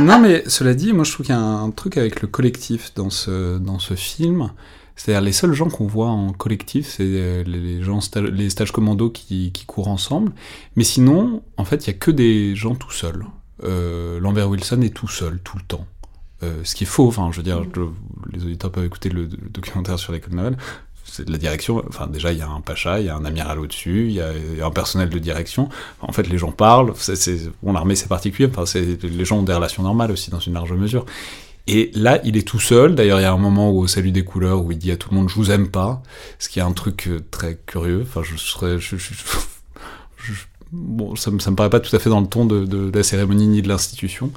non, 0.00 0.18
mais 0.18 0.44
cela 0.46 0.74
dit, 0.74 0.92
moi 0.92 1.04
je 1.04 1.12
trouve 1.12 1.26
qu'il 1.26 1.34
y 1.34 1.38
a 1.38 1.40
un 1.40 1.70
truc 1.70 1.96
avec 1.96 2.20
le 2.20 2.28
collectif 2.28 2.92
dans 2.94 3.10
ce, 3.10 3.58
dans 3.58 3.78
ce 3.78 3.94
film. 3.94 4.50
C'est-à-dire 4.96 5.22
les 5.22 5.32
seuls 5.32 5.54
gens 5.54 5.70
qu'on 5.70 5.86
voit 5.86 6.10
en 6.10 6.32
collectif, 6.32 6.86
c'est 6.86 7.02
euh, 7.02 7.42
les 7.44 7.82
gens 7.82 7.98
les 8.14 8.48
stages 8.48 8.70
commando 8.70 9.10
qui, 9.10 9.50
qui 9.52 9.64
courent 9.64 9.88
ensemble. 9.88 10.32
Mais 10.76 10.84
sinon, 10.84 11.42
en 11.56 11.64
fait, 11.64 11.86
il 11.86 11.90
y 11.90 11.94
a 11.94 11.98
que 11.98 12.10
des 12.12 12.54
gens 12.54 12.74
tout 12.74 12.92
seuls 12.92 13.24
euh, 13.62 14.18
Lambert 14.20 14.48
Wilson 14.48 14.80
est 14.82 14.94
tout 14.94 15.08
seul, 15.08 15.38
tout 15.44 15.56
le 15.56 15.62
temps. 15.62 15.86
Euh, 16.42 16.60
ce 16.64 16.74
qui 16.74 16.84
est 16.84 16.88
faux, 16.88 17.08
enfin, 17.08 17.30
je 17.30 17.38
veux 17.38 17.42
dire, 17.42 17.62
les 18.32 18.42
auditeurs 18.42 18.70
peuvent 18.70 18.84
écouter 18.84 19.08
le, 19.08 19.26
documentaire 19.26 19.98
sur 19.98 20.12
l'école 20.12 20.34
navale. 20.34 20.56
C'est 21.04 21.26
de 21.26 21.32
la 21.32 21.38
direction, 21.38 21.82
enfin, 21.86 22.06
déjà, 22.06 22.32
il 22.32 22.38
y 22.38 22.42
a 22.42 22.48
un 22.48 22.60
pacha, 22.60 22.98
il 22.98 23.06
y 23.06 23.08
a 23.08 23.14
un 23.14 23.24
amiral 23.24 23.60
au-dessus, 23.60 24.06
il 24.08 24.14
y, 24.14 24.20
a 24.20 24.66
un 24.66 24.70
personnel 24.70 25.10
de 25.10 25.18
direction. 25.18 25.68
en 26.00 26.12
fait, 26.12 26.26
les 26.26 26.38
gens 26.38 26.50
parlent, 26.50 26.92
c'est, 26.96 27.52
bon, 27.62 27.72
l'armée, 27.72 27.94
c'est 27.94 28.08
particulier, 28.08 28.50
enfin, 28.54 28.64
les 28.74 29.24
gens 29.24 29.38
ont 29.38 29.42
des 29.42 29.52
relations 29.52 29.82
normales 29.82 30.10
aussi, 30.10 30.30
dans 30.30 30.40
une 30.40 30.54
large 30.54 30.72
mesure. 30.72 31.04
Et 31.66 31.90
là, 31.94 32.20
il 32.24 32.36
est 32.36 32.46
tout 32.46 32.60
seul. 32.60 32.94
D'ailleurs, 32.94 33.20
il 33.20 33.22
y 33.22 33.26
a 33.26 33.32
un 33.32 33.38
moment 33.38 33.70
où, 33.70 33.80
au 33.80 33.86
salut 33.86 34.12
des 34.12 34.24
couleurs, 34.24 34.62
où 34.62 34.72
il 34.72 34.78
dit 34.78 34.90
à 34.90 34.96
tout 34.96 35.10
le 35.10 35.16
monde, 35.16 35.28
je 35.28 35.34
vous 35.34 35.50
aime 35.50 35.68
pas. 35.68 36.02
Ce 36.38 36.48
qui 36.48 36.58
est 36.58 36.62
un 36.62 36.72
truc 36.72 37.08
euh, 37.08 37.20
très 37.30 37.58
curieux. 37.66 38.02
Enfin, 38.02 38.22
je 38.22 38.36
serais, 38.36 38.78
je, 38.78 38.96
je, 38.96 39.14
bon, 40.74 41.16
ça, 41.16 41.30
ça 41.38 41.50
me 41.50 41.56
paraît 41.56 41.70
pas 41.70 41.80
tout 41.80 41.94
à 41.94 41.98
fait 41.98 42.10
dans 42.10 42.20
le 42.20 42.26
ton 42.26 42.44
de, 42.44 42.90
la 42.94 43.02
cérémonie 43.02 43.46
ni 43.46 43.62
de 43.62 43.68
l'institution. 43.68 44.30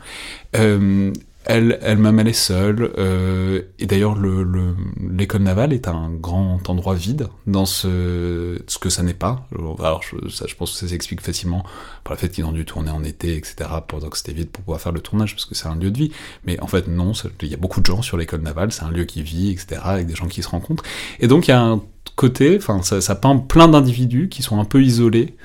Euh, 0.55 1.11
elle, 1.49 1.79
elle 1.81 2.27
est 2.27 2.33
seule. 2.33 2.91
Euh, 2.97 3.61
et 3.79 3.85
d'ailleurs, 3.85 4.15
le, 4.15 4.75
l'école 5.09 5.43
navale 5.43 5.71
est 5.71 5.87
un 5.87 6.09
grand 6.11 6.69
endroit 6.69 6.93
vide 6.93 7.29
dans 7.45 7.65
ce, 7.65 8.61
ce 8.67 8.77
que 8.79 8.89
ça 8.89 9.01
n'est 9.01 9.13
pas. 9.13 9.47
Alors, 9.57 10.03
je, 10.03 10.27
ça, 10.27 10.45
je 10.45 10.55
pense 10.55 10.73
que 10.73 10.77
ça 10.77 10.87
s'explique 10.89 11.21
facilement 11.21 11.63
par 12.03 12.13
le 12.13 12.19
fait 12.19 12.29
qu'ils 12.29 12.43
ont 12.43 12.51
dû 12.51 12.65
tourner 12.65 12.91
en 12.91 13.03
été, 13.03 13.37
etc., 13.37 13.69
pendant 13.87 14.09
que 14.09 14.17
c'était 14.17 14.33
vide 14.33 14.49
pour 14.49 14.63
pouvoir 14.63 14.81
faire 14.81 14.91
le 14.91 14.99
tournage, 14.99 15.35
parce 15.35 15.45
que 15.45 15.55
c'est 15.55 15.67
un 15.67 15.75
lieu 15.75 15.89
de 15.89 15.97
vie. 15.97 16.11
Mais 16.45 16.59
en 16.59 16.67
fait, 16.67 16.87
non, 16.89 17.13
il 17.41 17.47
y 17.47 17.53
a 17.53 17.57
beaucoup 17.57 17.79
de 17.79 17.85
gens 17.85 18.01
sur 18.01 18.17
l'école 18.17 18.41
navale, 18.41 18.73
c'est 18.73 18.83
un 18.83 18.91
lieu 18.91 19.05
qui 19.05 19.23
vit, 19.23 19.51
etc., 19.51 19.81
avec 19.85 20.07
des 20.07 20.15
gens 20.15 20.27
qui 20.27 20.43
se 20.43 20.49
rencontrent. 20.49 20.83
Et 21.21 21.27
donc, 21.27 21.47
il 21.47 21.51
y 21.51 21.53
a 21.53 21.61
un 21.61 21.81
côté, 22.17 22.57
enfin, 22.57 22.81
ça 22.81 23.15
peint 23.15 23.37
plein 23.37 23.69
d'individus 23.69 24.27
qui 24.27 24.41
sont 24.41 24.59
un 24.59 24.65
peu 24.65 24.83
isolés 24.83 25.35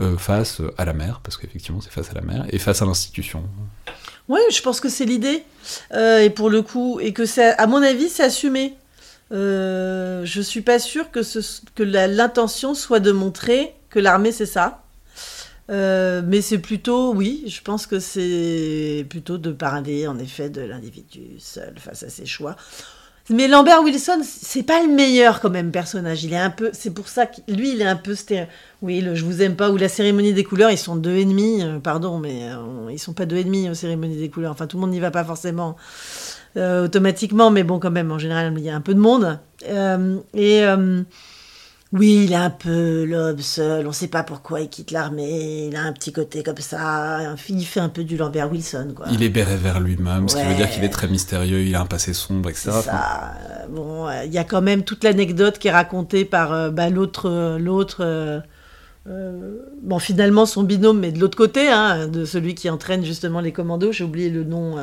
euh, 0.00 0.16
face 0.16 0.60
à 0.78 0.84
la 0.84 0.92
mer, 0.92 1.20
parce 1.22 1.36
qu'effectivement 1.36 1.80
c'est 1.80 1.92
face 1.92 2.10
à 2.10 2.14
la 2.14 2.22
mer, 2.22 2.44
et 2.50 2.58
face 2.58 2.82
à 2.82 2.86
l'institution. 2.86 3.44
Oui, 4.28 4.40
je 4.52 4.62
pense 4.62 4.80
que 4.80 4.88
c'est 4.88 5.06
l'idée, 5.06 5.42
euh, 5.92 6.20
et 6.20 6.30
pour 6.30 6.50
le 6.50 6.62
coup, 6.62 7.00
et 7.00 7.12
que 7.12 7.26
c'est, 7.26 7.56
à 7.58 7.66
mon 7.66 7.82
avis, 7.82 8.08
c'est 8.08 8.22
assumé. 8.22 8.76
Euh, 9.32 10.24
je 10.24 10.40
suis 10.40 10.62
pas 10.62 10.78
sûre 10.78 11.10
que, 11.10 11.20
l'intention 11.82 12.74
soit 12.74 13.00
de 13.00 13.12
montrer 13.12 13.74
que 13.88 13.98
l'armée 13.98 14.32
c'est 14.32 14.46
ça. 14.46 14.84
Euh, 15.70 16.20
mais 16.24 16.40
c'est 16.40 16.58
plutôt, 16.58 17.14
oui, 17.14 17.44
je 17.46 17.60
pense 17.60 17.86
que 17.86 18.00
c'est 18.00 19.06
plutôt 19.08 19.38
de 19.38 19.52
parler 19.52 20.08
en 20.08 20.18
effet 20.18 20.50
de 20.50 20.62
l'individu 20.62 21.38
seul 21.38 21.74
face 21.78 22.02
à 22.02 22.08
ses 22.08 22.26
choix. 22.26 22.56
Mais 23.30 23.46
Lambert 23.46 23.82
Wilson, 23.84 24.22
c'est 24.24 24.64
pas 24.64 24.82
le 24.82 24.88
meilleur 24.88 25.40
quand 25.40 25.50
même 25.50 25.70
personnage. 25.70 26.24
Il 26.24 26.32
est 26.32 26.38
un 26.38 26.50
peu, 26.50 26.70
c'est 26.72 26.92
pour 26.92 27.06
ça 27.08 27.26
que 27.26 27.40
lui, 27.48 27.72
il 27.72 27.80
est 27.80 27.86
un 27.86 27.96
peu 27.96 28.16
stéréo. 28.16 28.46
Oui, 28.82 29.00
le 29.00 29.14
Je 29.14 29.24
vous 29.24 29.40
aime 29.40 29.54
pas 29.54 29.70
ou 29.70 29.76
la 29.76 29.88
cérémonie 29.88 30.32
des 30.32 30.42
couleurs, 30.42 30.70
ils 30.70 30.78
sont 30.78 30.96
deux 30.96 31.14
et 31.14 31.24
demi. 31.24 31.62
Euh, 31.62 31.78
pardon, 31.78 32.18
mais 32.18 32.50
euh, 32.50 32.90
ils 32.90 32.98
sont 32.98 33.12
pas 33.12 33.26
deux 33.26 33.36
et 33.36 33.44
demi 33.44 33.70
aux 33.70 33.74
cérémonies 33.74 34.16
des 34.16 34.30
couleurs. 34.30 34.50
Enfin, 34.50 34.66
tout 34.66 34.78
le 34.78 34.80
monde 34.80 34.90
n'y 34.90 34.98
va 34.98 35.12
pas 35.12 35.22
forcément 35.22 35.76
euh, 36.56 36.86
automatiquement, 36.86 37.50
mais 37.50 37.62
bon, 37.62 37.78
quand 37.78 37.92
même, 37.92 38.10
en 38.10 38.18
général, 38.18 38.52
il 38.56 38.64
y 38.64 38.70
a 38.70 38.74
un 38.74 38.80
peu 38.80 38.94
de 38.94 39.00
monde. 39.00 39.38
et 40.34 40.64
oui, 41.92 42.22
il 42.24 42.32
est 42.32 42.36
un 42.36 42.50
peu 42.50 43.04
l'homme 43.04 43.40
seul, 43.40 43.84
on 43.88 43.90
sait 43.90 44.06
pas 44.06 44.22
pourquoi 44.22 44.60
il 44.60 44.68
quitte 44.68 44.92
l'armée, 44.92 45.66
il 45.66 45.74
a 45.74 45.82
un 45.82 45.92
petit 45.92 46.12
côté 46.12 46.44
comme 46.44 46.58
ça, 46.58 47.34
il 47.48 47.66
fait 47.66 47.80
un 47.80 47.88
peu 47.88 48.04
du 48.04 48.16
Lambert 48.16 48.50
Wilson. 48.52 48.92
Quoi. 48.94 49.06
Il 49.10 49.24
est 49.24 49.28
béret 49.28 49.56
vers 49.56 49.80
lui-même, 49.80 50.28
ce 50.28 50.36
qui 50.36 50.44
veut 50.44 50.54
dire 50.54 50.70
qu'il 50.70 50.84
est 50.84 50.90
très 50.90 51.08
mystérieux, 51.08 51.62
il 51.62 51.74
a 51.74 51.80
un 51.80 51.86
passé 51.86 52.12
sombre, 52.12 52.48
etc. 52.48 52.70
Ça. 52.84 53.32
Bon, 53.70 54.08
il 54.24 54.32
y 54.32 54.38
a 54.38 54.44
quand 54.44 54.62
même 54.62 54.84
toute 54.84 55.02
l'anecdote 55.02 55.58
qui 55.58 55.66
est 55.66 55.72
racontée 55.72 56.24
par 56.24 56.52
euh, 56.52 56.70
bah, 56.70 56.90
l'autre... 56.90 57.28
Euh, 57.28 57.58
l'autre 57.58 58.04
euh, 58.04 58.40
bon, 59.82 59.98
finalement, 59.98 60.46
son 60.46 60.62
binôme, 60.62 61.00
mais 61.00 61.10
de 61.10 61.18
l'autre 61.18 61.36
côté, 61.36 61.68
hein, 61.68 62.06
de 62.06 62.24
celui 62.24 62.54
qui 62.54 62.70
entraîne 62.70 63.04
justement 63.04 63.40
les 63.40 63.50
commandos, 63.50 63.90
j'ai 63.90 64.04
oublié 64.04 64.30
le 64.30 64.44
nom, 64.44 64.76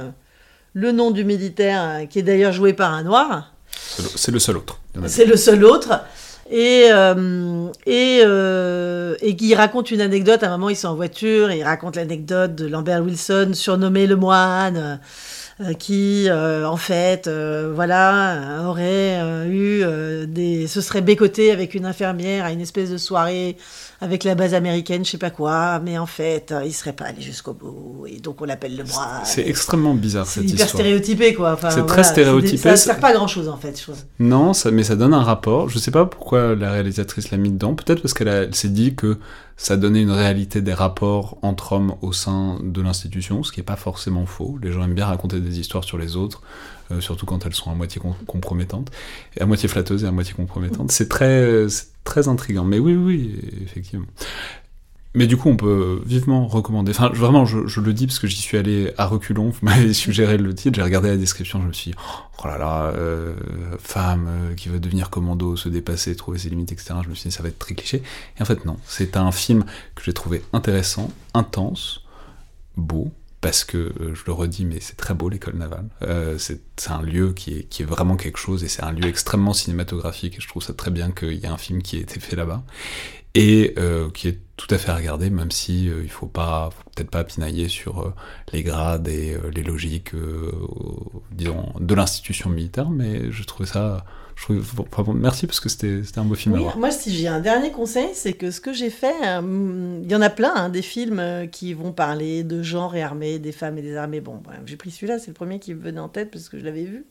le 0.74 0.92
nom 0.92 1.12
du 1.12 1.24
militaire, 1.24 2.06
qui 2.10 2.20
est 2.20 2.24
d'ailleurs 2.24 2.52
joué 2.52 2.74
par 2.74 2.92
un 2.94 3.04
noir. 3.04 3.54
C'est 3.70 4.32
le 4.32 4.40
seul 4.40 4.58
autre. 4.58 4.82
C'est 5.06 5.26
le 5.26 5.38
seul 5.38 5.64
autre 5.64 6.02
et, 6.50 6.88
euh, 6.92 7.68
et, 7.86 8.22
euh, 8.24 9.16
et 9.22 9.36
qui 9.36 9.54
raconte 9.56 9.92
une 9.92 10.02
anecdote. 10.02 10.44
À 10.44 10.48
un 10.48 10.52
moment, 10.52 10.70
ils 10.70 10.76
sont 10.76 10.90
en 10.90 10.96
voiture 10.96 11.50
et 11.50 11.60
il 11.60 11.64
raconte 11.64 11.96
l'anecdote 11.96 12.56
de 12.56 12.68
Lambert 12.68 13.04
Wilson, 13.04 13.52
surnommé 13.54 14.08
le 14.08 14.16
moine, 14.16 15.00
euh, 15.62 15.74
qui, 15.74 16.30
en 16.32 16.78
fait, 16.78 17.30
voilà, 17.74 18.64
aurait 18.66 19.48
eu 19.48 19.84
des. 20.28 20.68
se 20.68 20.82
serait 20.82 21.02
bécoté 21.02 21.52
avec 21.52 21.74
une 21.74 21.86
infirmière 21.86 22.46
à 22.46 22.52
une 22.52 22.62
espèce 22.62 22.92
de 22.92 22.98
soirée 22.98 23.58
avec 24.02 24.24
la 24.24 24.36
base 24.36 24.54
américaine, 24.54 25.04
je 25.04 25.12
sais 25.12 25.18
pas 25.18 25.30
quoi, 25.30 25.80
mais 25.80 25.98
en 25.98 26.06
fait, 26.06 26.54
il 26.66 26.74
serait 26.74 26.94
pas 26.94 27.06
allé 27.06 27.22
jusqu'au 27.22 27.54
bout, 27.54 28.06
et 28.08 28.20
donc 28.20 28.42
on 28.42 28.46
l'appelle 28.46 28.76
le 28.76 28.84
moine. 28.84 29.22
C'est 29.24 29.48
extrêmement 29.48 29.94
bizarre 29.94 30.28
cette 30.28 30.44
histoire. 30.44 30.68
C'est 30.68 30.74
hyper 30.74 30.80
stéréotypé, 30.80 31.34
quoi. 31.34 31.54
Enfin, 31.54 31.72
c'est 31.72 31.86
très 31.86 32.04
stéréotypé. 32.04 32.58
Ça 32.58 32.72
ne 32.72 32.76
sert 32.76 33.00
pas 33.00 33.10
à 33.10 33.14
grand 33.14 33.28
chose, 33.28 33.48
en 33.48 33.58
fait, 33.58 33.80
je 33.80 33.92
Non, 34.20 34.54
ça, 34.54 34.72
mais 34.72 34.84
ça 34.84 34.96
donne 34.96 35.14
un 35.14 35.24
rapport. 35.24 35.70
Je 35.70 35.80
sais 35.80 35.92
pas 35.92 36.06
pourquoi 36.06 36.56
la 36.56 36.72
réalisatrice 36.72 37.32
l'a 37.32 37.38
mis 37.38 37.52
dedans. 37.52 37.76
Peut-être 37.76 38.02
parce 38.02 38.14
qu'elle 38.14 38.54
s'est 38.54 38.70
dit 38.70 38.96
que 38.96 39.18
ça 39.58 39.76
donnait 39.76 40.04
une 40.04 40.12
réalité 40.12 40.62
des 40.62 40.74
rapports 40.74 41.40
entre 41.42 41.74
hommes 41.74 41.96
au 42.02 42.14
sein 42.14 42.60
de 42.62 42.82
l'institution, 42.82 43.42
ce 43.44 43.52
qui 43.52 43.60
est 43.60 43.64
pas 43.64 43.76
forcément 43.76 44.28
faux. 44.28 44.58
Les 44.62 44.72
gens 44.72 44.84
aiment 44.84 44.94
bien 44.94 45.08
raconter 45.08 45.40
des 45.40 45.60
histoires 45.60 45.84
sur 45.84 45.98
les 45.98 46.16
autres. 46.16 46.42
Euh, 46.92 47.02
surtout 47.02 47.26
quand 47.26 47.46
elles 47.46 47.54
sont 47.54 47.70
à 47.70 47.74
moitié 47.74 48.00
compromettantes, 48.28 48.92
et 49.36 49.42
à 49.42 49.46
moitié 49.46 49.68
flatteuses 49.68 50.06
et 50.06 50.08
à 50.08 50.12
moitié 50.12 50.34
compromettantes. 50.34 50.92
C'est 50.92 51.10
très, 51.10 51.66
très 52.06 52.30
intriguant. 52.30 52.64
Mais 52.64 52.80
oui, 52.80 52.96
oui, 52.96 53.36
effectivement. 53.64 54.06
Mais 55.18 55.26
du 55.26 55.36
coup, 55.36 55.50
on 55.50 55.58
peut 55.58 56.00
vivement 56.06 56.46
recommander. 56.46 56.92
Enfin, 56.92 57.10
vraiment, 57.10 57.44
je, 57.44 57.82
le 57.82 57.92
dis 57.92 58.06
parce 58.06 58.20
que 58.20 58.28
j'y 58.28 58.38
suis 58.38 58.56
allé 58.56 58.94
à 59.00 59.08
reculons. 59.08 59.50
Vous 59.50 59.66
m'avez 59.66 59.92
suggéré 59.96 60.38
le 60.38 60.54
titre, 60.54 60.76
j'ai 60.76 60.84
regardé 60.84 61.10
la 61.10 61.18
description, 61.18 61.60
je 61.60 61.68
me 61.68 61.74
suis 61.74 61.90
dit, 61.90 61.98
oh 62.38 62.48
là 62.48 62.60
là, 62.60 62.92
euh, 62.96 63.34
femme 63.80 64.28
euh, 64.30 64.54
qui 64.54 64.70
veut 64.70 64.80
devenir 64.80 65.10
commando, 65.10 65.56
se 65.56 65.70
dépasser, 65.70 66.16
trouver 66.16 66.38
ses 66.38 66.52
limites, 66.52 66.72
etc. 66.72 66.94
Je 67.04 67.10
me 67.10 67.16
suis 67.16 67.30
dit, 67.30 67.36
ça 67.36 67.42
va 67.42 67.50
être 67.50 67.58
très 67.58 67.74
cliché. 67.74 68.04
Et 68.38 68.44
en 68.44 68.46
fait, 68.46 68.64
non. 68.66 68.78
C'est 68.86 69.18
un 69.18 69.32
film 69.32 69.66
que 69.96 70.04
j'ai 70.04 70.14
trouvé 70.14 70.44
intéressant, 70.54 71.10
intense, 71.34 72.04
beau, 72.76 73.10
parce 73.42 73.64
que, 73.64 73.78
euh, 73.78 74.14
je 74.14 74.22
le 74.28 74.34
redis, 74.34 74.66
mais 74.66 74.80
c'est 74.82 74.98
très 74.98 75.16
beau 75.16 75.30
l'école 75.30 75.56
navale. 75.56 75.90
C'est 76.38 76.92
un 76.92 77.02
lieu 77.02 77.34
qui 77.34 77.58
est, 77.58 77.64
qui 77.64 77.82
est, 77.82 77.86
vraiment 77.88 78.18
quelque 78.18 78.38
chose, 78.38 78.64
et 78.64 78.68
c'est 78.68 78.84
un 78.84 78.92
lieu 78.92 79.08
extrêmement 79.08 79.54
cinématographique, 79.54 80.38
et 80.38 80.42
je 80.42 80.48
trouve 80.48 80.62
ça 80.62 80.74
très 80.74 80.92
bien 80.92 81.10
qu'il 81.10 81.34
y 81.34 81.46
ait 81.46 81.48
un 81.48 81.58
film 81.58 81.82
qui 81.82 81.98
ait 81.98 82.02
été 82.02 82.20
fait 82.20 82.36
là-bas, 82.36 82.64
et 83.38 83.74
euh, 83.78 84.10
qui 84.10 84.28
est 84.28 84.40
tout 84.58 84.68
à 84.74 84.78
fait 84.78 84.90
à 84.90 84.96
regarder, 84.96 85.30
même 85.30 85.52
si 85.52 85.86
il 85.86 86.10
faut 86.10 86.26
pas, 86.26 86.72
peut-être 86.96 87.12
pas 87.12 87.24
pinailler 87.24 87.70
sur 87.70 88.14
les 88.52 88.64
grades 88.64 89.08
et 89.08 89.38
les 89.54 89.62
logiques, 89.62 90.14
disons, 91.32 91.74
de 91.80 91.94
l'institution 91.94 92.50
militaire, 92.50 92.90
mais 92.90 93.32
je 93.32 93.44
trouvais 93.44 93.68
ça 93.68 94.04
merci 95.16 95.48
parce 95.48 95.60
que 95.60 95.70
c'était 95.70 96.18
un 96.18 96.24
beau 96.24 96.36
film 96.36 96.58
Moi, 96.78 96.92
si 96.92 97.14
j'ai 97.14 97.28
un 97.28 97.40
dernier 97.40 97.72
conseil, 97.72 98.10
c'est 98.14 98.34
que 98.34 98.52
ce 98.52 98.62
que 98.62 98.72
j'ai 98.72 98.90
fait, 98.90 99.16
euh, 99.26 100.00
il 100.04 100.12
y 100.12 100.16
en 100.16 100.22
a 100.22 100.30
plein, 100.30 100.54
hein, 100.56 100.70
des 100.70 100.82
films 100.82 101.20
euh, 101.20 101.48
qui 101.48 101.74
vont 101.74 101.92
parler 101.92 102.44
de 102.44 102.62
genre 102.62 102.96
et 102.96 103.02
armée, 103.02 103.40
des 103.40 103.52
femmes 103.52 103.78
et 103.78 103.82
des 103.82 103.96
armées. 103.96 104.22
Bon, 104.22 104.42
j'ai 104.66 104.76
pris 104.76 104.92
celui-là, 104.92 105.20
c'est 105.20 105.28
le 105.28 105.34
premier 105.34 105.60
qui 105.60 105.74
me 105.74 105.82
venait 105.82 106.00
en 106.00 106.10
tête 106.10 106.32
parce 106.32 106.50
que 106.50 106.60
je 106.60 106.66
l'avais 106.66 106.84
vu. 106.84 107.06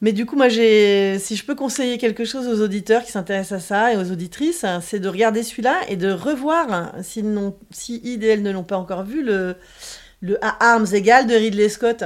Mais 0.00 0.12
du 0.12 0.26
coup, 0.26 0.36
moi, 0.36 0.48
j'ai, 0.48 1.18
si 1.18 1.34
je 1.34 1.44
peux 1.44 1.56
conseiller 1.56 1.98
quelque 1.98 2.24
chose 2.24 2.46
aux 2.46 2.62
auditeurs 2.62 3.02
qui 3.02 3.10
s'intéressent 3.10 3.60
à 3.60 3.66
ça 3.66 3.92
et 3.92 3.96
aux 3.96 4.12
auditrices, 4.12 4.64
c'est 4.80 5.00
de 5.00 5.08
regarder 5.08 5.42
celui-là 5.42 5.80
et 5.88 5.96
de 5.96 6.10
revoir, 6.12 6.72
hein, 6.72 6.92
si, 7.02 7.24
si 7.72 8.00
IDL 8.04 8.42
ne 8.42 8.52
l'ont 8.52 8.62
pas 8.62 8.78
encore 8.78 9.04
vu, 9.04 9.24
le, 9.24 9.56
le 10.20 10.42
À 10.44 10.72
armes 10.72 10.86
égales 10.92 11.26
de 11.26 11.34
Ridley 11.34 11.68
Scott. 11.68 12.04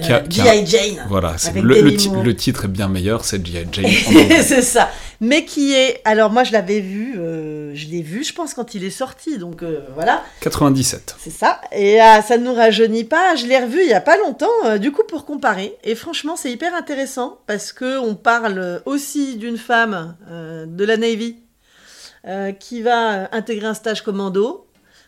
G.I. 0.00 0.66
Jane. 0.66 1.06
Voilà, 1.08 1.36
le, 1.54 1.80
le, 1.80 2.34
titre 2.34 2.64
est 2.64 2.68
bien 2.68 2.88
meilleur, 2.88 3.24
c'est 3.24 3.44
G.I. 3.44 3.66
Jane. 3.70 3.86
c'est 4.42 4.62
ça. 4.62 4.90
Mais 5.24 5.46
qui 5.46 5.72
est. 5.72 6.02
Alors, 6.04 6.30
moi, 6.30 6.44
je 6.44 6.52
l'avais 6.52 6.80
vu, 6.80 7.14
euh, 7.18 7.74
je 7.74 7.88
l'ai 7.88 8.02
vu, 8.02 8.22
je 8.24 8.34
pense, 8.34 8.52
quand 8.52 8.74
il 8.74 8.84
est 8.84 8.90
sorti, 8.90 9.38
donc 9.38 9.62
euh, 9.62 9.80
voilà. 9.94 10.22
97. 10.40 11.16
C'est 11.18 11.30
ça. 11.30 11.62
Et 11.72 11.98
ah, 11.98 12.20
ça 12.20 12.36
ne 12.36 12.44
nous 12.44 12.54
rajeunit 12.54 13.04
pas. 13.04 13.34
Je 13.34 13.46
l'ai 13.46 13.58
revu 13.58 13.80
il 13.80 13.88
y 13.88 13.94
a 13.94 14.02
pas 14.02 14.18
longtemps, 14.18 14.46
euh, 14.66 14.76
du 14.76 14.92
coup, 14.92 15.02
pour 15.08 15.24
comparer. 15.24 15.76
Et 15.82 15.94
franchement, 15.94 16.36
c'est 16.36 16.52
hyper 16.52 16.74
intéressant 16.74 17.38
parce 17.46 17.72
qu'on 17.72 18.14
parle 18.14 18.82
aussi 18.84 19.36
d'une 19.36 19.56
femme 19.56 20.16
de 20.30 20.84
la 20.84 20.96
Navy 20.96 21.36
qui 22.58 22.82
va 22.82 23.28
intégrer 23.34 23.66
un 23.66 23.74
stage 23.74 24.02
commando 24.02 24.66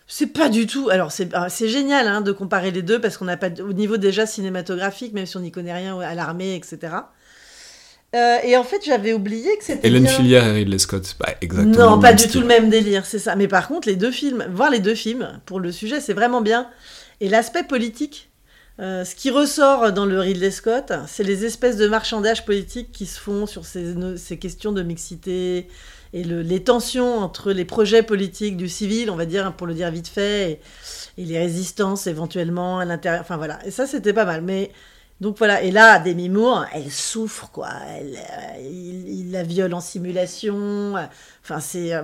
c'est 0.09 0.29
pas 0.29 0.49
du 0.49 0.67
tout. 0.67 0.89
Alors, 0.89 1.11
c'est 1.11 1.35
ah, 1.35 1.49
génial 1.49 2.07
hein, 2.07 2.21
de 2.21 2.31
comparer 2.31 2.71
les 2.71 2.83
deux 2.83 3.01
parce 3.01 3.17
qu'on 3.17 3.25
n'a 3.25 3.37
pas. 3.37 3.49
Au 3.61 3.73
niveau 3.73 3.97
déjà 3.97 4.25
cinématographique, 4.25 5.13
même 5.13 5.27
si 5.27 5.37
on 5.37 5.41
n'y 5.41 5.51
connaît 5.51 5.75
rien 5.75 5.99
à 5.99 6.15
l'armée, 6.15 6.55
etc. 6.55 6.95
Euh, 8.17 8.39
et 8.45 8.57
en 8.57 8.65
fait, 8.65 8.83
j'avais 8.85 9.13
oublié 9.13 9.57
que 9.59 9.65
c'était. 9.65 9.87
Hélène 9.87 10.07
Filière 10.07 10.47
et 10.47 10.53
Ridley 10.53 10.79
Scott, 10.79 11.15
pas 11.19 11.35
exactement. 11.43 11.97
Non, 11.97 12.01
pas 12.01 12.15
du 12.15 12.29
tout 12.29 12.41
le 12.41 12.47
même 12.47 12.71
délire, 12.71 13.05
c'est 13.05 13.19
ça. 13.19 13.37
Mais 13.37 13.47
par 13.47 13.69
contre, 13.69 13.89
les 13.89 13.97
deux 13.97 14.11
films, 14.11 14.47
voir 14.51 14.71
les 14.71 14.81
deux 14.81 14.95
films, 14.95 15.41
pour 15.45 15.61
le 15.61 15.71
sujet, 15.71 16.01
c'est 16.01 16.15
vraiment 16.15 16.41
bien. 16.41 16.69
Et 17.21 17.29
l'aspect 17.29 17.63
politique, 17.63 18.31
euh, 18.81 19.05
ce 19.05 19.15
qui 19.15 19.31
ressort 19.31 19.93
dans 19.93 20.07
le 20.07 20.19
Ridley 20.19 20.51
Scott, 20.51 20.93
c'est 21.07 21.25
les 21.25 21.45
espèces 21.45 21.77
de 21.77 21.89
marchandages 21.89 22.45
politiques 22.45 22.91
qui 22.91 23.05
se 23.07 23.21
font 23.21 23.47
sur 23.47 23.67
ces, 23.67 23.95
ces 24.17 24.39
questions 24.39 24.73
de 24.73 24.83
mixité, 24.83 25.69
et 26.13 26.25
les 26.25 26.63
tensions 26.63 27.19
entre 27.19 27.53
les 27.53 27.65
projets 27.67 28.03
politiques 28.03 28.57
du 28.57 28.69
civil, 28.69 29.11
on 29.11 29.17
va 29.17 29.27
dire, 29.27 29.53
pour 29.55 29.67
le 29.67 29.75
dire 29.75 29.91
vite 29.91 30.09
fait, 30.09 30.61
et, 31.19 31.25
les 31.25 31.39
résistances 31.39 32.07
éventuellement 32.07 32.79
à 32.79 32.85
l'intérieur. 32.87 33.21
Enfin 33.21 33.37
voilà, 33.37 33.59
et 33.67 33.71
ça 33.71 33.87
c'était 33.87 34.13
pas 34.13 34.25
mal. 34.25 34.41
Mais 34.43 34.71
donc 35.21 35.39
voilà, 35.39 35.63
et 35.63 35.71
là, 35.71 35.99
Demi 35.99 36.29
Moore, 36.29 36.67
elle 36.75 36.91
souffre 36.91 37.51
quoi. 37.51 37.71
Elle, 37.97 38.17
euh, 38.17 38.61
il, 38.61 39.33
la 39.33 39.43
viole 39.43 39.73
en 39.73 39.81
simulation. 39.81 40.95
Enfin 41.43 41.61
c'est. 41.61 41.95
Euh, 41.95 42.03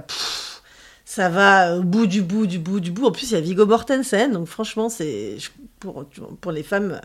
ça 1.04 1.28
va 1.28 1.76
au 1.76 1.82
bout 1.82 2.06
du 2.06 2.22
bout 2.22 2.46
du 2.46 2.58
bout 2.58 2.80
du 2.80 2.90
bout. 2.90 3.06
En 3.06 3.12
plus, 3.12 3.30
il 3.30 3.34
y 3.34 3.36
a 3.36 3.40
Viggo 3.40 3.66
Mortensen, 3.66 4.32
donc 4.32 4.46
franchement, 4.46 4.88
c'est 4.88 5.36
pour, 5.78 6.06
pour 6.40 6.52
les 6.52 6.62
femmes 6.62 7.00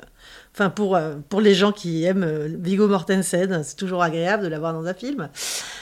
Enfin, 0.54 0.72
pour, 0.72 0.96
euh, 0.96 1.15
pour 1.30 1.39
les 1.39 1.54
gens 1.54 1.72
qui 1.72 2.04
aiment 2.06 2.26
Viggo 2.60 2.88
Mortensen, 2.88 3.62
c'est 3.63 3.76
toujours 3.76 4.02
agréable 4.02 4.43
de 4.43 4.48
l'avoir 4.48 4.74
dans 4.74 4.86
un 4.86 4.93
film. 4.93 5.30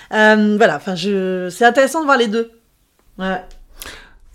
Voilà, 0.10 0.76
enfin, 0.76 0.96
c'est 0.96 1.66
intéressant 1.66 2.02
de 2.02 2.06
voir 2.06 2.18
les 2.18 2.28
deux. 2.28 2.52
Ouais. 3.18 3.42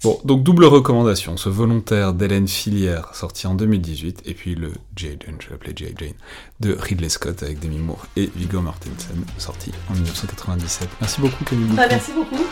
Bon, 0.03 0.19
donc 0.25 0.43
double 0.43 0.65
recommandation, 0.65 1.37
ce 1.37 1.51
volontaire 1.51 2.15
d'Hélène 2.15 2.49
Filière, 2.49 3.15
sorti 3.15 3.47
en 3.47 3.55
2018, 3.55 4.23
et 4.25 4.33
puis 4.33 4.55
le 4.55 4.73
J. 4.97 5.19
Jane, 5.21 5.37
je 5.39 5.51
l'appelais 5.51 5.75
J. 5.77 5.95
Jane, 5.99 6.15
de 6.61 6.73
Ridley 6.73 7.11
Scott 7.11 7.43
avec 7.43 7.61
Demi 7.61 7.79
Moore 7.79 8.07
et 8.17 8.31
Viggo 8.35 8.63
Mortensen, 8.63 9.25
sorti 9.37 9.73
en 9.91 9.95
1997. 9.95 10.89
Merci 11.03 11.21
beaucoup 11.21 11.45
Camille. 11.45 11.77
Bah, 11.77 11.85
merci 11.91 12.13
beaucoup. 12.15 12.43